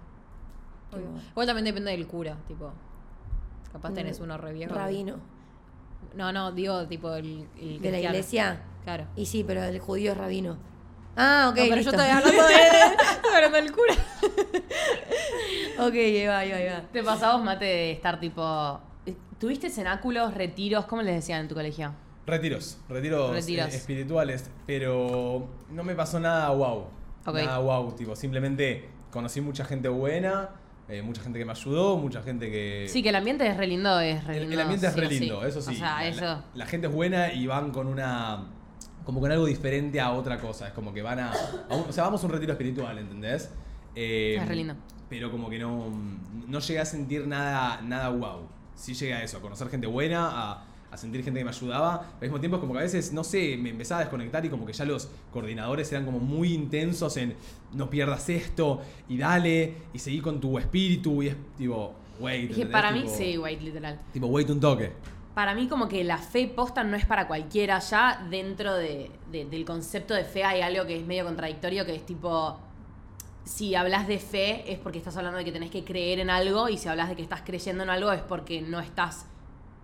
[1.32, 2.72] Igual también depende del cura, tipo.
[3.72, 4.76] Capaz Mm, tenés uno re viejo.
[4.76, 5.16] Rabino.
[6.16, 7.48] No, no, digo, tipo, el.
[7.60, 8.00] el ¿De la cristiano.
[8.16, 8.62] iglesia?
[8.84, 9.08] Claro.
[9.16, 10.58] Y sí, pero el judío es rabino.
[11.16, 11.58] Ah, ok.
[11.58, 11.92] No, pero listo.
[11.92, 12.54] yo estoy hablando de.
[13.16, 13.94] estoy hablando del cura.
[15.88, 16.82] ok, ahí va, ahí va, ahí va.
[16.92, 18.80] ¿Te pasabas, Mate, de estar tipo.
[19.40, 20.86] ¿Tuviste cenáculos, retiros?
[20.86, 21.94] ¿Cómo les decían en tu colegio?
[22.26, 23.74] Retiros, retiros, Retiros.
[23.74, 26.86] eh, espirituales, pero no me pasó nada wow.
[27.26, 27.36] Ok.
[27.36, 30.50] Nada wow, tipo, simplemente conocí mucha gente buena,
[30.98, 32.88] eh, mucha gente que me ayudó, mucha gente que...
[32.90, 34.54] Sí, que el ambiente es re lindo, es re el, lindo.
[34.56, 35.20] el ambiente es sí re o sí.
[35.20, 35.72] lindo, eso sí.
[35.76, 36.22] O sea, La- eso.
[36.26, 38.46] La, la gente es buena y van con una...
[39.06, 40.68] Como con algo diferente a otra cosa.
[40.68, 41.32] Es como que van a...
[41.70, 43.50] a un- o sea, vamos a un retiro espiritual, ¿entendés?
[43.96, 44.76] Eh, Es re lindo.
[45.10, 45.92] Pero como que no,
[46.48, 48.48] no llegué a sentir nada, nada wow.
[48.76, 51.96] Sí llegué a eso, a conocer gente buena, a, a sentir gente que me ayudaba.
[52.16, 54.50] Al mismo tiempo es como que a veces, no sé, me empezaba a desconectar y
[54.50, 57.36] como que ya los coordinadores eran como muy intensos en
[57.74, 58.80] no pierdas esto
[59.10, 62.50] y dale y seguí con tu espíritu y es tipo, wait.
[62.52, 62.68] ¿entendés?
[62.72, 64.00] para mí, Tipo- sí, White, literal.
[64.14, 64.92] Tipo, wait un toque.
[65.34, 67.80] Para mí como que la fe posta no es para cualquiera.
[67.80, 71.96] Ya dentro de- de- del concepto de fe hay algo que es medio contradictorio, que
[71.96, 72.60] es tipo,
[73.44, 76.70] si hablas de fe es porque estás hablando de que tenés que creer en algo
[76.70, 79.26] y si hablas de que estás creyendo en algo es porque no estás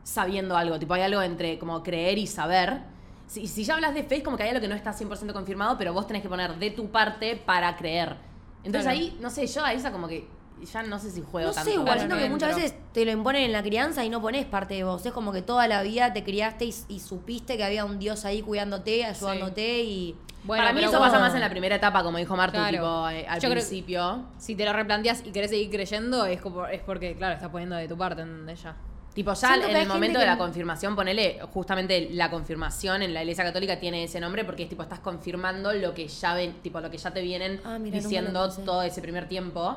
[0.03, 0.79] sabiendo algo.
[0.79, 2.79] Tipo, hay algo entre como creer y saber.
[3.27, 5.33] Si, si ya hablas de fe es como que hay algo que no está 100%
[5.33, 8.15] confirmado, pero vos tenés que poner de tu parte para creer.
[8.63, 8.97] Entonces Claro.
[8.99, 10.27] ahí, no sé, yo a esa como que
[10.73, 11.69] ya no sé si juego No tanto.
[11.69, 14.19] sé, igual Claro, siento que muchas veces te lo imponen en la crianza y no
[14.21, 15.05] pones parte de vos.
[15.05, 18.25] Es como que toda la vida te criaste y, y supiste que había un Dios
[18.25, 20.15] ahí cuidándote, ayudándote y...
[20.43, 22.71] Bueno, Para mí eso pasa más en la primera etapa, como dijo Martu, Claro.
[22.71, 24.23] tipo, eh, al Yo creo- principio.
[24.37, 27.75] Si te lo replanteas y querés seguir creyendo, es, como, es porque, claro, estás poniendo
[27.75, 28.75] de tu parte en ella.
[29.19, 33.21] Tipo, ya Siento en el momento de la confirmación, ponele, justamente la confirmación en la
[33.21, 36.79] iglesia católica tiene ese nombre porque es tipo, estás confirmando lo que ya ven, tipo,
[36.79, 39.75] lo que ya te vienen Ah, diciendo todo ese primer tiempo.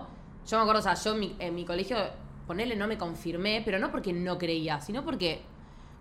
[0.48, 1.96] Yo me acuerdo, o sea, yo en mi, en mi colegio,
[2.46, 5.42] ponele, no me confirmé, pero no porque no creía, sino porque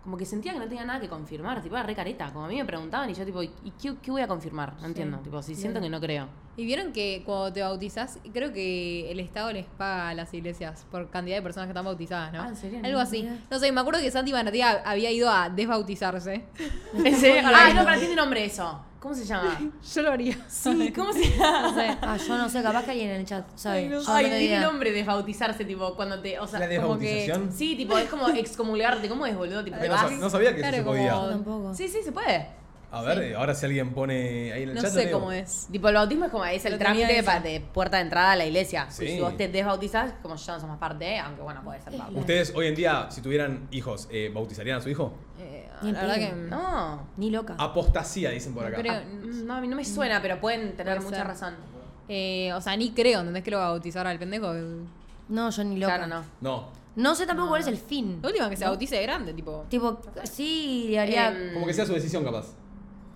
[0.04, 2.32] como que sentía que no tenía nada que confirmar, tipo, era re careta.
[2.34, 3.50] Como a mí me preguntaban y yo, tipo, ¿y
[3.82, 4.74] qué, qué voy a confirmar?
[4.82, 6.28] No entiendo, tipo, si siento que no creo.
[6.58, 10.86] Y vieron que cuando te bautizás, creo que el Estado les paga a las iglesias
[10.92, 12.42] por cantidad de personas que están bautizadas, ¿no?
[12.42, 12.80] Ah, ¿en serio?
[12.84, 13.22] Algo No, así.
[13.24, 13.38] mira.
[13.50, 16.44] No sé, me acuerdo que Santi Manatía había ido a desbautizarse.
[16.94, 17.48] ¿En serio?
[17.56, 18.84] Ay, no, pero tiene nombre eso.
[19.02, 19.60] ¿Cómo se llama?
[19.96, 20.38] Yo lo haría.
[20.48, 21.62] Sí, ¿cómo se llama?
[21.64, 21.98] No sé.
[22.02, 23.80] Ah, yo no sé, capaz que alguien en el chat sabe.
[23.80, 24.14] Ay, no Yo.
[24.14, 26.40] Ay, tiene nombre desbautizarse, tipo, cuando te.
[26.40, 27.06] O sea, ¿La como que.
[27.06, 27.52] desbautización?
[27.52, 29.10] Sí, tipo, es como excomulgarte.
[29.10, 29.64] ¿Cómo es, boludo?
[29.64, 31.12] Tipo, te No, sabía que Claro, eso se como- podía.
[31.14, 31.74] Yo tampoco.
[31.74, 32.48] Sí, sí, se puede.
[32.94, 34.92] A ver, eh, ahora si alguien pone ahí en el No chat.
[34.92, 35.68] sé cómo es.
[35.72, 38.36] Tipo, el bautismo es como, es el Lo tenía trámite de puerta de entrada a
[38.36, 38.86] la iglesia.
[38.92, 39.08] Sí.
[39.08, 42.14] Si vos te desbautizás, como ya no somos parte, aunque bueno, puede ser parte.
[42.20, 45.14] Ustedes hoy en día, si tuvieran hijos, eh, ¿bautizarían a su hijo?
[45.84, 47.08] Ni en la verdad que No.
[47.18, 47.56] Ni loca.
[47.58, 48.78] Apostasía, dicen por No acá.
[48.78, 48.94] creo.
[48.94, 49.02] Ah,
[49.46, 51.28] No, a mí no me suena, pero pueden tener Puede mucha ser.
[51.28, 51.56] razón.
[52.10, 54.54] Eh, o sea, ni creo, ¿entendés que lo va a bautizar al pendejo?
[55.30, 55.96] No, yo ni loca.
[55.98, 56.24] Claro, no.
[56.42, 56.82] No.
[56.94, 58.20] No sé tampoco cuál es el fin.
[58.22, 59.66] La última que se bautice de grande, tipo.
[59.70, 61.30] Tipo, sí, haría...
[61.30, 62.48] Em, Como que sea su decisión, capaz.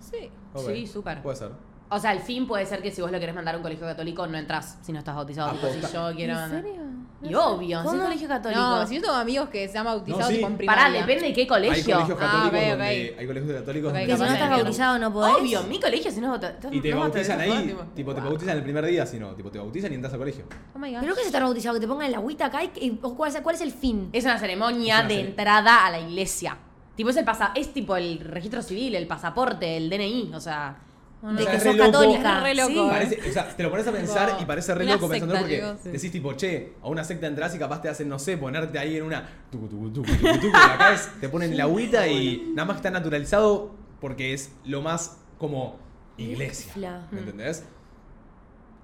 [0.00, 0.30] Sí.
[0.54, 0.70] Ok.
[0.72, 1.20] Sí, súper.
[1.22, 1.50] Puede ser.
[1.88, 3.86] O sea, el fin puede ser que si vos lo querés mandar a un colegio
[3.86, 5.52] católico, no entras si no estás bautizado.
[5.52, 6.38] Tipo, si yo quiero.
[6.40, 6.82] ¿En serio?
[7.22, 8.02] Y obvio, si es ¿Cómo?
[8.04, 8.60] colegio católico.
[8.60, 10.34] No, si yo tengo amigos que se han bautizado No, sí.
[10.34, 11.94] tipo en Pará, depende de qué Hay colegio.
[11.96, 13.16] colegios Ah, católicos ok, donde.
[13.18, 14.06] Hay colegios católicos Ok, donde.
[14.06, 15.34] Que si no estás bautizado no podés.
[15.36, 18.56] Obvio, mi colegio si no es Y te no bautizan ahí, tipo- tipo, te bautizan
[18.56, 20.44] el primer día, si no, tipo, te bautizan y entras al colegio.
[20.74, 21.00] Oh my god.
[21.00, 23.54] Pero que es estar bautizado, que te pongan el agüita acá y, cuál, es, cuál
[23.54, 24.10] es el fin.
[24.12, 26.58] Es una ceremonia Es una de cere- entrada a la iglesia.
[26.96, 30.76] Tipo, es el pasa es tipo el registro civil, el pasaporte, el DNI, o sea.
[31.22, 31.90] De que sos loco.
[31.92, 32.36] católica.
[32.38, 32.78] Es re loco, Sí.
[32.78, 32.88] eh.
[32.90, 35.54] Parece, o sea, te lo pones a pensar y parece re una loco pensando porque
[35.56, 35.88] digo, sí.
[35.90, 38.96] decís tipo, che, a una secta entras y capaz te hacen, no sé, ponerte ahí
[38.96, 42.52] en una tucu, tucu, tucu, tucu, tucu, y acá es, te ponen la agüita y
[42.54, 45.78] nada más está naturalizado porque es lo más como
[46.18, 46.72] iglesia.
[47.10, 47.64] ¿Me entendés?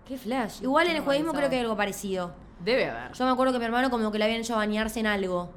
[0.06, 0.62] Qué flash.
[0.62, 2.34] Igual en el judaísmo creo que hay algo parecido.
[2.64, 3.12] Debe haber.
[3.12, 5.50] Yo me acuerdo que mi hermano como que le habían hecho bañarse en algo.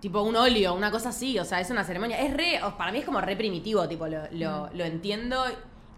[0.00, 2.18] Tipo un óleo, una cosa así, o sea, es una ceremonia.
[2.20, 4.76] Es re, para mí es como re primitivo, tipo, lo, lo, Mm.
[4.76, 5.44] lo entiendo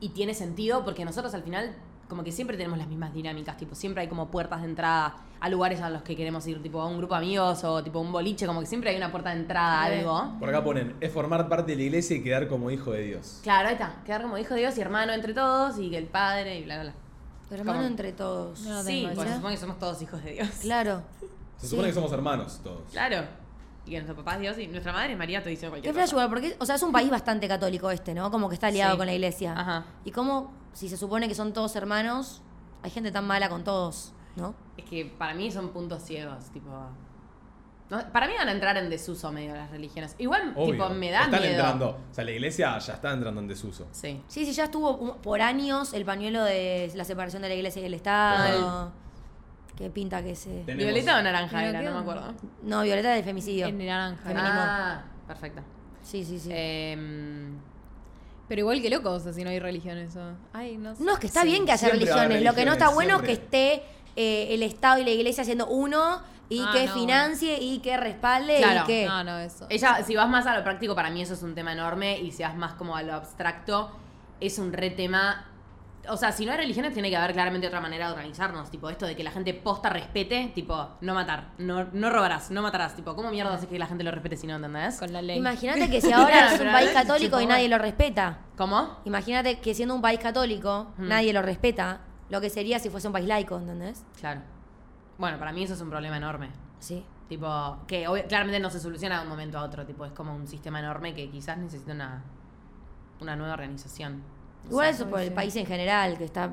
[0.05, 1.75] y tiene sentido porque nosotros al final
[2.11, 5.49] como que siempre tenemos las mismas dinámicas, tipo, siempre hay como puertas de entrada a
[5.49, 8.12] lugares a los que queremos ir, tipo a un grupo de amigos o tipo un
[8.12, 10.38] boliche, como que siempre hay una puerta de entrada a algo.
[10.38, 13.40] Por acá ponen, es formar parte de la iglesia y quedar como hijo de Dios.
[13.43, 16.07] Claro, ahí está, quedar como hijo de Dios y hermano entre todos y que el
[16.07, 17.57] padre y bla, bla, bla.
[17.57, 17.88] Hermano ¿Cómo?
[17.88, 18.61] entre todos.
[18.61, 20.49] No, sí, pues se supone que somos todos hijos de Dios.
[20.61, 21.03] Claro.
[21.57, 22.90] Se supone que somos hermanos todos.
[22.93, 23.25] Claro.
[23.87, 25.94] Y que nuestro papá es Dios y nuestra madre es María, te dice Qué cualquier
[25.94, 26.29] flash cosa.
[26.29, 28.31] porque, o sea, es un país bastante católico este, ¿no?
[28.31, 28.97] Como que está aliado Sí.
[28.99, 29.53] con la iglesia.
[29.59, 29.85] Ajá.
[30.05, 32.40] Y como, si se supone que son todos hermanos,
[32.83, 34.55] hay gente tan mala con todos, ¿no?
[34.79, 36.70] Es que para mí son puntos ciegos, tipo.
[37.90, 40.14] no, para mí van a entrar en desuso medio las religiones.
[40.18, 40.73] Igual, Obvio.
[40.73, 41.55] tipo, me da Están miedo.
[41.55, 41.88] entrando.
[42.11, 43.87] O sea, la iglesia ya está entrando en desuso.
[43.92, 44.23] Sí.
[44.27, 47.83] Sí, sí, ya estuvo un- por años el pañuelo de la separación de la iglesia
[47.83, 48.92] y el Estado.
[49.77, 50.63] Qué pinta que se...
[50.65, 51.83] Tenemos- ¿Violeta o naranja era?
[51.83, 52.35] No me acuerdo.
[52.63, 53.67] No, Violeta del femicidio.
[53.67, 54.23] En naranja.
[54.23, 54.51] Feminismo.
[54.61, 55.63] Ah, perfecto.
[56.03, 56.51] Sí, sí, sí.
[56.53, 57.57] Em,
[58.49, 60.21] Pero igual que loco, o sea, si no hay religión eso.
[60.53, 61.03] Ay, no sé.
[61.03, 62.43] No, es que está Sí, bien que haya religiones.
[62.43, 63.83] Lo que no está bueno es que esté
[64.17, 66.93] eh, el Estado y la Iglesia haciendo uno y Ah, que no.
[66.95, 68.83] financie y que respalde Claro.
[68.85, 69.07] y que...
[69.07, 69.67] No, no, eso.
[69.71, 72.21] Ella, si vas más a lo práctico, para mí eso es un tema enorme.
[72.21, 73.91] Y si vas más como a lo abstracto,
[74.41, 75.47] es un re tema.
[76.09, 78.71] O sea, si no hay religiones, tiene que haber claramente otra manera de organizarnos.
[78.71, 82.62] Tipo, esto de que la gente posta respete, tipo, no matar, no, no robarás, no
[82.62, 82.95] matarás.
[82.97, 84.99] Tipo, ¿cómo mierda haces que la gente lo respete si no entendés?
[84.99, 85.38] Con la ley.
[85.38, 88.38] Imagínate que si ahora es un país católico y nadie lo respeta.
[88.57, 88.99] ¿Cómo?
[89.05, 91.09] Imagínate que siendo un país católico, Mm.
[91.09, 92.01] nadie lo respeta.
[92.31, 94.05] Lo que sería si fuese un país laico, ¿entendés?
[94.19, 94.40] Claro.
[95.19, 96.51] Bueno, para mí eso es un problema enorme.
[96.81, 97.05] Sí.
[97.29, 99.87] Tipo, que claramente no se soluciona de un momento a otro.
[99.87, 102.23] Tipo, es como un sistema enorme que quizás necesita una,
[103.21, 104.23] una nueva organización.
[104.64, 106.53] No Igual eso por el país en general, que está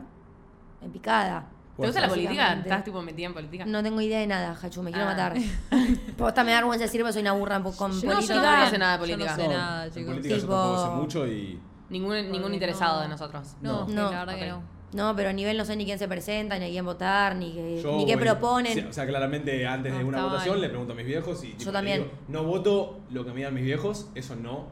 [0.82, 1.48] en picada.
[1.78, 2.54] ¿Te gusta la política?
[2.54, 3.66] ¿Estás tipo metida en política?
[3.66, 5.12] No tengo idea de nada, Hachu, me quiero Ah.
[5.12, 5.34] matar.
[6.18, 8.12] Posta me da vergüenza decir porque soy una burra con Yo- política.
[8.12, 9.36] no, yo tampoco sé nada de Yo no política.
[9.36, 10.06] sé No, nada, en chicos.
[10.14, 11.60] política yo tampoco sé mucho y...
[11.90, 13.02] Ningún, ningún Porque interesado no.
[13.02, 13.56] de nosotros.
[13.62, 13.86] No, No.
[13.88, 14.12] que No.
[14.12, 14.62] la verdad que no.
[14.94, 17.54] No, pero a nivel no sé ni quién se presenta, ni a quién votar, ni
[17.54, 18.88] qué, Yo, ni qué bueno, proponen.
[18.88, 21.72] o sea, claramente antes de No, una votación le pregunto a mis viejos y tipo,
[21.72, 22.00] también.
[22.04, 24.68] digo, no voto lo que me digan mis viejos, eso no.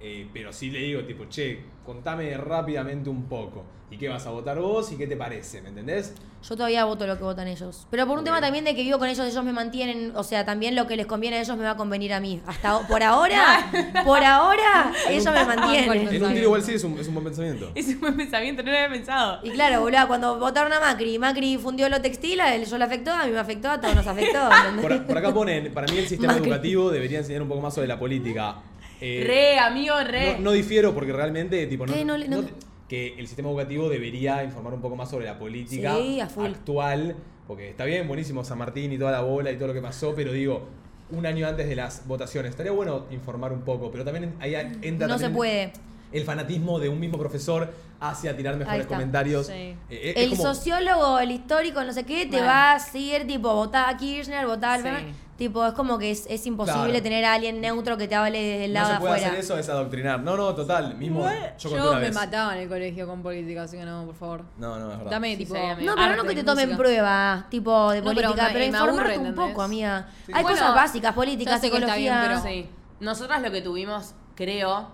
[0.00, 3.64] Eh, pero sí le digo, tipo, che, contame rápidamente un poco.
[3.90, 5.62] ¿Y qué vas a votar vos y qué te parece?
[5.62, 6.12] ¿Me entendés?
[6.42, 7.86] Yo todavía voto lo que votan ellos.
[7.88, 10.44] Pero por un tema también de que vivo con ellos, ellos me mantienen, o sea,
[10.44, 12.42] también lo que les conviene a ellos me va a convenir a mí.
[12.46, 13.70] Hasta por ahora,
[14.04, 16.08] por ahora, ellos me mantienen.
[16.08, 17.70] En un tiro igual sí es un, es un buen pensamiento.
[17.74, 19.40] Es un buen pensamiento, no lo había pensado.
[19.44, 22.84] Y claro, boludo, cuando votaron a Macri, Macri fundió lo textil, a él yo le
[22.84, 24.48] afectó, a mí me afectó, a todos nos afectó.
[24.82, 26.48] Por, por acá ponen, para mí el sistema Macri.
[26.48, 28.56] educativo debería enseñar un poco más sobre la política.
[29.00, 30.34] Eh, Re, amigo, re.
[30.34, 32.04] No, no difiero porque realmente, tipo, no, ¿Qué?
[32.04, 32.48] No le- no- no-
[32.88, 37.16] que el sistema educativo debería informar un poco más sobre la política Sí, actual.
[37.48, 40.14] Porque está bien, buenísimo San Martín y toda la bola y todo lo que pasó,
[40.14, 40.66] pero digo,
[41.10, 45.06] un año antes de las votaciones, estaría bueno informar un poco, pero también ahí entra
[45.06, 45.72] no se también puede.
[46.12, 49.46] el fanatismo de un mismo profesor hacia tirar mejores comentarios.
[49.46, 49.52] Sí.
[49.52, 52.46] Eh, es El como- sociólogo, el histórico, no sé qué, te Bueno.
[52.46, 54.88] va a decir, tipo, votá a Kirchner, votá al Sí.
[55.36, 57.02] Tipo, es como que es, es imposible Claro.
[57.02, 59.28] tener a alguien neutro que te hable desde el no lado se de puede afuera.
[59.32, 60.20] hacer eso, es adoctrinar.
[60.22, 60.96] No, no, total.
[60.96, 62.14] Mismo, yo conté Yo una me vez.
[62.14, 64.44] mataba en el colegio con política, así que no, por favor.
[64.56, 65.10] No, no, es verdad.
[65.10, 65.54] Dame, Sí, tipo.
[65.54, 66.52] sería medio- No, pero arte, no que te música.
[66.62, 69.50] tomen prueba, tipo, de No, pero política, me- pero, me aburre, informarte un ¿entendés?
[69.50, 70.08] poco, amiga.
[70.24, 70.32] Sí.
[70.34, 72.40] Hay Bueno, cosas básicas, política, ya sé que está bien, psicología.
[72.42, 72.70] pero- Sí.
[73.00, 74.88] Nosotras lo que tuvimos, creo,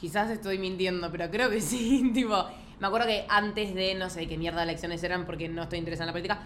[0.00, 2.44] quizás estoy mintiendo, pero creo que sí, tipo,
[2.78, 5.80] me acuerdo que antes de, no sé qué mierda de elecciones eran porque no estoy
[5.80, 6.38] interesada en la política,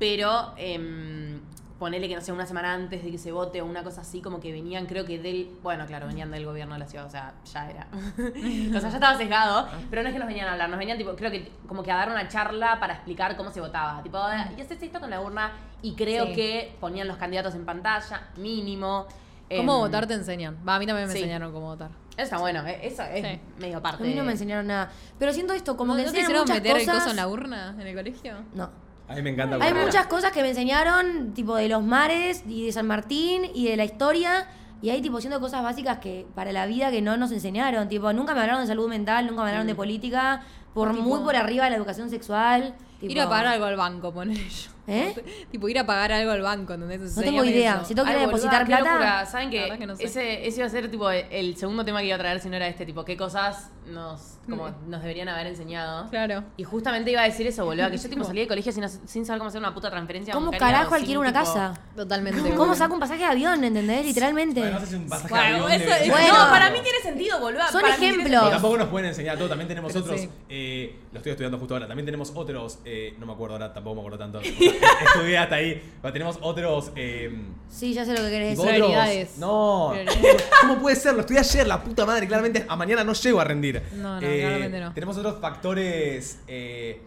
[0.00, 1.40] pero em,
[1.78, 4.20] ponele que no sé, una semana antes de que se vote o una cosa así,
[4.22, 7.10] como que venían, creo que del, bueno, claro, venían del gobierno de la ciudad, o
[7.10, 7.88] sea, ya era.
[8.76, 10.96] o sea, ya estaba sesgado, pero no es que nos venían a hablar, nos venían
[10.98, 14.18] tipo, creo que como que a dar una charla para explicar cómo se votaba, tipo,
[14.56, 15.50] y haces esto con la urna
[15.82, 16.34] y creo Sí.
[16.34, 19.06] que ponían los candidatos en pantalla, mínimo.
[19.54, 20.56] ¿Cómo Em, votar te enseñan?
[20.66, 21.18] Va, a mí también me sí.
[21.18, 21.90] enseñaron cómo votar.
[22.12, 23.40] Eso está bueno, eh, eso es Sí.
[23.58, 24.04] medio A parte.
[24.04, 24.90] mí no me enseñaron nada.
[25.18, 27.74] Pero siento esto, como ¿No, que ¿no te hicieron meter el coso en la urna
[27.78, 28.36] en el colegio?
[28.54, 28.70] No.
[29.08, 29.58] A mí me encanta.
[29.60, 33.68] Hay muchas cosas que me enseñaron, tipo de los mares y de San Martín y
[33.68, 34.46] de la historia.
[34.82, 37.88] Y hay tipo siendo cosas básicas que para la vida que no nos enseñaron.
[37.88, 40.42] Tipo, nunca me hablaron de salud mental, nunca me hablaron de política.
[40.74, 42.74] Por Tipo- muy por arriba de la educación sexual.
[43.00, 44.70] tipo- Ir a pagar algo al banco, poner yo.
[44.86, 45.14] ¿Eh?
[45.50, 47.16] tipo, ir a pagar algo al banco, ¿entendés?
[47.16, 47.82] No tengo idea.
[47.84, 49.24] Si tengo que boluda, depositar plata.
[49.26, 50.04] ¿Saben que, verdad que no sé.
[50.04, 52.56] ese, ese iba a ser tipo el segundo tema que iba a traer si no
[52.56, 54.90] era este, tipo, qué cosas nos, como, Mm.
[54.90, 56.08] nos deberían haber enseñado?
[56.10, 56.44] Claro.
[56.56, 59.26] Y justamente iba a decir eso, boludo, que yo tipo salí de colegio sin, sin
[59.26, 61.74] saber cómo hacer una puta transferencia ¿Cómo bancaria carajo sin, una tipo- casa?
[61.96, 62.54] Totalmente.
[62.54, 64.04] ¿Cómo saco un pasaje de avión, entendés?
[64.06, 64.60] Literalmente.
[64.62, 66.28] Un pasaje Bueno, de avión eso de- es- Bueno.
[66.44, 67.62] no, para mí tiene sentido, boludo.
[67.70, 68.40] Son para mí tiene ejemplos.
[68.42, 69.48] Pero tampoco nos pueden enseñar todo.
[69.48, 70.20] También tenemos Pero otros.
[70.20, 70.28] sí.
[70.48, 71.86] eh, lo estoy estudiando justo ahora.
[71.86, 72.78] También tenemos otros.
[72.84, 74.40] eh, no me acuerdo ahora, tampoco me acuerdo tanto.
[75.14, 75.82] Estudié hasta ahí.
[76.00, 76.90] Pero tenemos otros.
[76.96, 77.30] eh,
[77.68, 78.82] Sí, ya sé lo que querés tipo decir.
[78.82, 79.38] otros- Prioridades.
[79.38, 79.90] No.
[79.92, 80.44] Prioridades.
[80.60, 81.14] ¿Cómo puede ser?
[81.14, 82.26] Lo estudié ayer, la puta madre.
[82.26, 83.73] Claramente a mañana no llego a rendir.
[83.78, 84.92] Eh, No, no, claramente no.
[84.94, 86.38] Tenemos otros factores.
[86.48, 87.00] eh,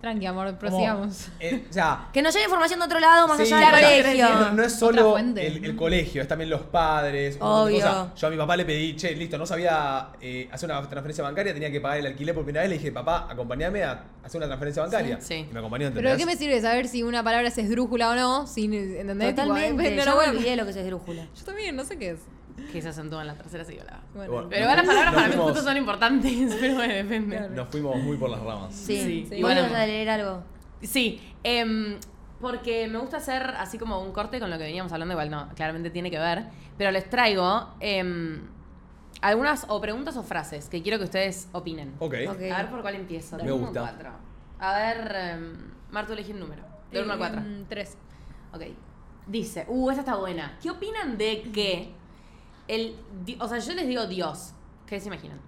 [0.00, 1.28] Tranqui, amor, como, prosigamos.
[1.40, 4.02] eh, o sea, Que nos llegue información de otro lado más Sí, allá del claro,
[4.02, 4.28] colegio.
[4.46, 7.36] No, no es solo el, el colegio, es también los padres.
[7.38, 8.10] Obvio.
[8.16, 11.52] Yo a mi papá le pedí, che, listo, no sabía eh, hacer una transferencia bancaria,
[11.52, 12.70] tenía que pagar el alquiler por primera vez.
[12.70, 15.20] Le dije, papá, acompáñame a hacer una transferencia bancaria.
[15.20, 15.46] Sí.
[15.50, 16.16] Y me acompañó, Pero ¿de ¿entendés?
[16.16, 18.46] qué me sirve saber si una palabra es esdrújula o no?
[18.46, 19.34] Sin, ¿Entendés?
[19.34, 19.86] Tipo, Totalmente.
[19.86, 21.26] ay, no yo lo me voy a- olvidé lo que es esdrújula.
[21.38, 22.20] Yo también, no sé qué es.
[22.72, 24.00] Que se acentúa en la tercera sílaba.
[24.14, 24.48] Bueno, Bueno.
[24.48, 27.36] Pero igual las palabras para mí justo son importantes, pero me depende.
[27.36, 27.54] Claro.
[27.54, 28.74] Nos fuimos muy por las ramas.
[28.74, 28.96] Sí.
[29.00, 29.22] Sí.
[29.28, 29.76] ¿Vos Igual ibas amo.
[29.76, 30.42] a leer algo?
[30.82, 31.98] Sí, em,
[32.40, 35.48] porque me gusta hacer así como un corte con lo que veníamos hablando, igual no,
[35.54, 36.44] claramente tiene que ver,
[36.78, 38.40] pero les traigo em,
[39.20, 41.94] algunas o preguntas o frases que quiero que ustedes opinen.
[41.98, 42.14] Ok.
[42.28, 42.40] Ok.
[42.52, 43.36] A ver por cuál empiezo.
[43.36, 43.80] Me uno gusta.
[43.80, 44.10] cuatro.
[44.58, 45.52] A ver, em,
[45.90, 46.62] Martu, elegí un número.
[46.90, 47.40] Del 1 al 4.
[47.40, 47.96] Mm, Tres.
[48.52, 48.62] Ok.
[49.26, 50.58] Dice, uh, esta está buena.
[50.62, 51.92] ¿Qué opinan de que
[52.68, 52.94] el.
[53.38, 54.52] O sea, yo les digo Dios.
[54.86, 55.38] ¿Qué se imaginan?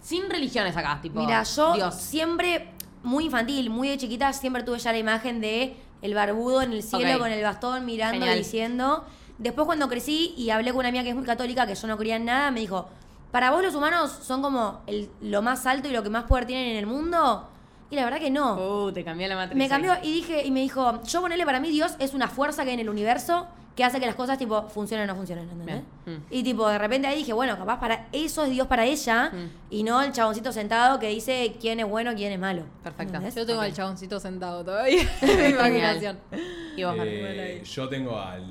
[0.00, 1.20] Sin religiones acá, tipo.
[1.20, 1.94] Mira, yo Dios.
[1.94, 2.70] siempre,
[3.02, 6.82] muy infantil, muy de chiquita, siempre tuve ya la imagen de el barbudo en el
[6.82, 8.36] cielo con el bastón mirando Genial.
[8.36, 9.04] y diciendo.
[9.38, 11.96] Después cuando crecí y hablé con una amiga que es muy católica, que yo no
[11.96, 12.88] creía en nada, me dijo,
[13.30, 16.44] ¿para vos los humanos son como el- lo más alto y lo que más poder
[16.46, 17.48] tienen en el mundo?
[17.90, 18.54] Y la verdad que no.
[18.86, 19.56] Uh, te cambió la matriz.
[19.56, 22.64] Me cambió y dije y me dijo, yo ponerle para mí Dios es una fuerza
[22.64, 23.46] que hay en el universo
[23.78, 25.82] que hace que las cosas tipo funcionen o no funcionen, ¿entendés?
[26.04, 26.16] Mm.
[26.30, 29.46] Y tipo, de repente ahí dije, bueno, capaz para eso es Dios para ella Mm.
[29.70, 32.64] y no el chaboncito sentado que dice quién es bueno, quién es malo.
[32.82, 33.14] Perfecto.
[33.14, 33.36] ¿entendés?
[33.36, 35.02] Yo tengo al chaboncito sentado todavía.
[35.22, 36.18] en mi imaginación.
[36.76, 36.96] Y vos.
[36.98, 38.42] Eh, yo tengo al,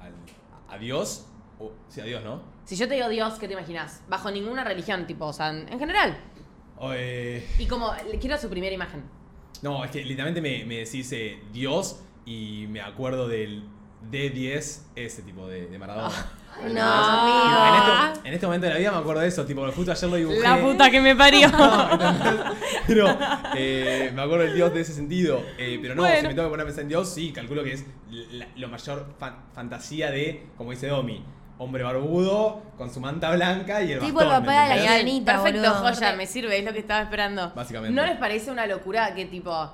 [0.00, 1.26] al- a Dios.
[1.58, 2.40] o- sí, a Dios, ¿no?
[2.64, 4.02] Si yo te digo Dios, ¿qué te imaginas?
[4.08, 6.16] Bajo ninguna religión, tipo, o sea, en en general.
[6.94, 9.02] Eh, Y como, quiero su primera imagen.
[9.62, 13.64] no, es que literalmente me, me decís eh, Dios y me acuerdo del
[14.10, 16.14] D10, ese tipo de, de Maradona.
[16.60, 18.12] No, En amigo.
[18.14, 20.16] este, en este momento de la vida me acuerdo de eso, tipo, justo ayer lo
[20.16, 20.40] dibujé.
[20.40, 21.48] La puta que me parió.
[22.86, 23.06] Pero
[23.54, 25.42] eh, me acuerdo del Dios de ese sentido.
[25.58, 26.20] Eh, pero no, Bueno.
[26.20, 28.68] si me tengo que poner a pensar en Dios, sí, calculo que es la, lo
[28.68, 31.24] mayor fan- fantasía de, como dice Domi,
[31.58, 34.82] hombre barbudo, con su manta blanca y el Tipo el papá de la.
[34.82, 35.94] Sirenita, Perfecto, boludo.
[35.94, 37.52] joya, me sirve, es lo que estaba esperando.
[37.54, 37.94] Básicamente.
[37.94, 39.70] ¿No les parece una locura que tipo,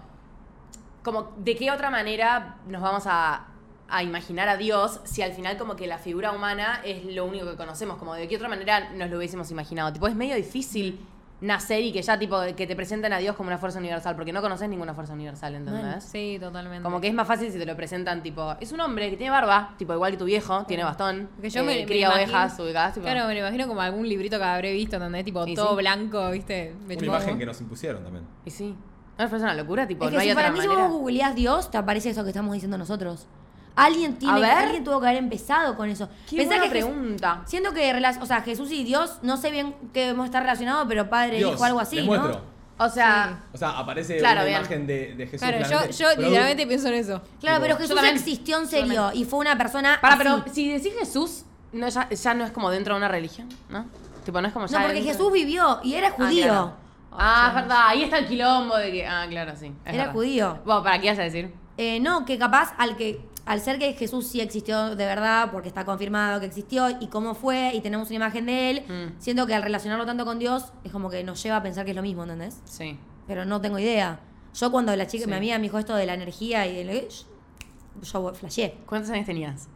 [1.02, 3.46] como, de qué otra manera nos vamos a,
[3.88, 7.47] a imaginar a Dios si al final como que la figura humana es lo único
[7.51, 7.97] que conocemos?
[7.99, 9.92] Como de qué otra manera nos lo hubiésemos imaginado.
[9.92, 10.99] Tipo, es medio difícil
[11.40, 14.33] nacer y que ya tipo, que te presenten a Dios como una fuerza universal, porque
[14.33, 16.03] no conoces ninguna fuerza universal, ¿entendés?
[16.05, 16.83] Sí, totalmente.
[16.83, 19.31] Como que es más fácil si te lo presentan, tipo, es un hombre que tiene
[19.31, 22.25] barba, tipo, igual que tu viejo, tiene bastón, Que yo eh, me, me cría imagino-
[22.33, 23.05] ovejas, ubicás, tipo.
[23.05, 25.77] Claro, me lo imagino como algún librito que habré visto, donde tipo Y todo sí.
[25.77, 26.75] blanco, ¿viste?
[26.87, 28.25] Me Una imagen que nos impusieron también.
[28.47, 28.75] Y sí.
[29.18, 29.87] ¿No parece una locura?
[29.87, 30.87] Tipo, Es que no hay si otra para mí si manera.
[30.88, 33.27] vos googleás Dios, te aparece eso que estamos diciendo nosotros.
[33.76, 36.08] Alguien tiene alguien tuvo que haber empezado con eso.
[36.30, 37.42] Qué Pensá buena que pregunta.
[37.46, 41.10] Siento que, o sea, Jesús y Dios, no sé bien qué hemos estar relacionados, pero
[41.10, 42.10] padre, Dios, hijo, algo así, les ¿no?
[42.12, 42.42] muestro.
[42.76, 44.58] O sea, O sea, aparece Claro, una bien.
[44.58, 45.48] imagen de, de Jesús.
[45.48, 47.20] Claro, yo, literalmente pienso en eso.
[47.40, 48.14] Claro, Tipo, pero Jesús también.
[48.16, 50.22] existió en serio y fue una persona para, así.
[50.24, 53.87] pero si decís Jesús, no, ya, ya no es como dentro de una religión, ¿no?
[54.24, 54.78] Tipo, no es como ya.
[54.78, 56.44] No, porque dentro- Jesús vivió y era Ah, judío.
[56.44, 56.72] claro.
[57.12, 59.06] Ah, es verdad, ahí está el quilombo de que.
[59.06, 59.72] Ah, claro, sí.
[59.84, 60.12] Era verdad.
[60.12, 60.58] judío.
[60.64, 61.54] Bueno, ¿para qué ibas a decir?
[61.76, 65.68] Eh, no, que capaz al que al ser que Jesús sí existió de verdad, porque
[65.68, 69.20] está confirmado que existió y cómo fue y tenemos una imagen de él, Mm.
[69.20, 71.90] siento que al relacionarlo tanto con Dios es como que nos lleva a pensar que
[71.90, 72.61] es lo mismo, ¿entendés?
[72.64, 72.98] Sí.
[73.26, 74.20] Pero no tengo idea.
[74.54, 75.30] Yo cuando la chica, Sí.
[75.30, 78.76] mi amiga me dijo esto de la energía y de lo yo flasheé.
[78.87, 79.68] ¿Cuántos años tenías?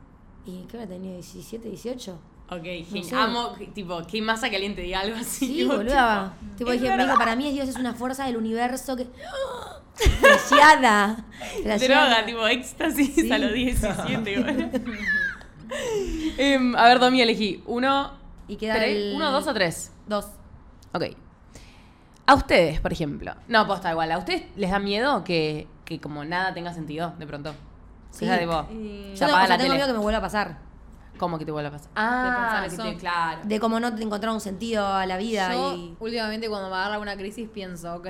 [0.47, 1.19] ¿Y qué hora tenía?
[1.19, 2.19] ¿17, 18?
[2.51, 3.15] Ok, No sé.
[3.15, 5.47] amo, tipo, qué masa que alguien te diga algo así.
[5.47, 6.35] Sí, tipo, boluda.
[6.57, 9.07] Tipo, es dije, para mí es Dios es una fuerza del universo que...
[9.99, 11.25] Flasheada.
[11.65, 13.33] Droga, tipo éxtasis Sí.
[13.33, 14.71] a los 17, boludo.
[16.39, 17.63] Em, a ver, Domi, elegí.
[17.67, 18.13] Uno,
[18.47, 19.93] Y queda tres- el- uno, dos o tres.
[20.07, 20.27] Dos.
[20.95, 21.05] Ok.
[22.27, 23.35] A ustedes, por ejemplo.
[23.49, 24.11] No, posta igual.
[24.13, 27.55] ¿A ustedes les da miedo que, que como nada tenga sentido de pronto?
[28.11, 28.25] Sí.
[28.25, 29.75] O sea, tipo, Y- se Yo tengo, apaga o sea, la tengo tele.
[29.75, 30.59] miedo que me vuelva a pasar.
[31.19, 31.91] ¿Cómo que te vuelve a pasar?
[31.97, 32.97] Ah, pensar que eso.
[32.97, 33.41] te- claro.
[33.45, 35.97] De cómo no te encontrar un sentido a la vida Yo y...
[35.99, 38.07] últimamente cuando me agarra una crisis pienso, ok,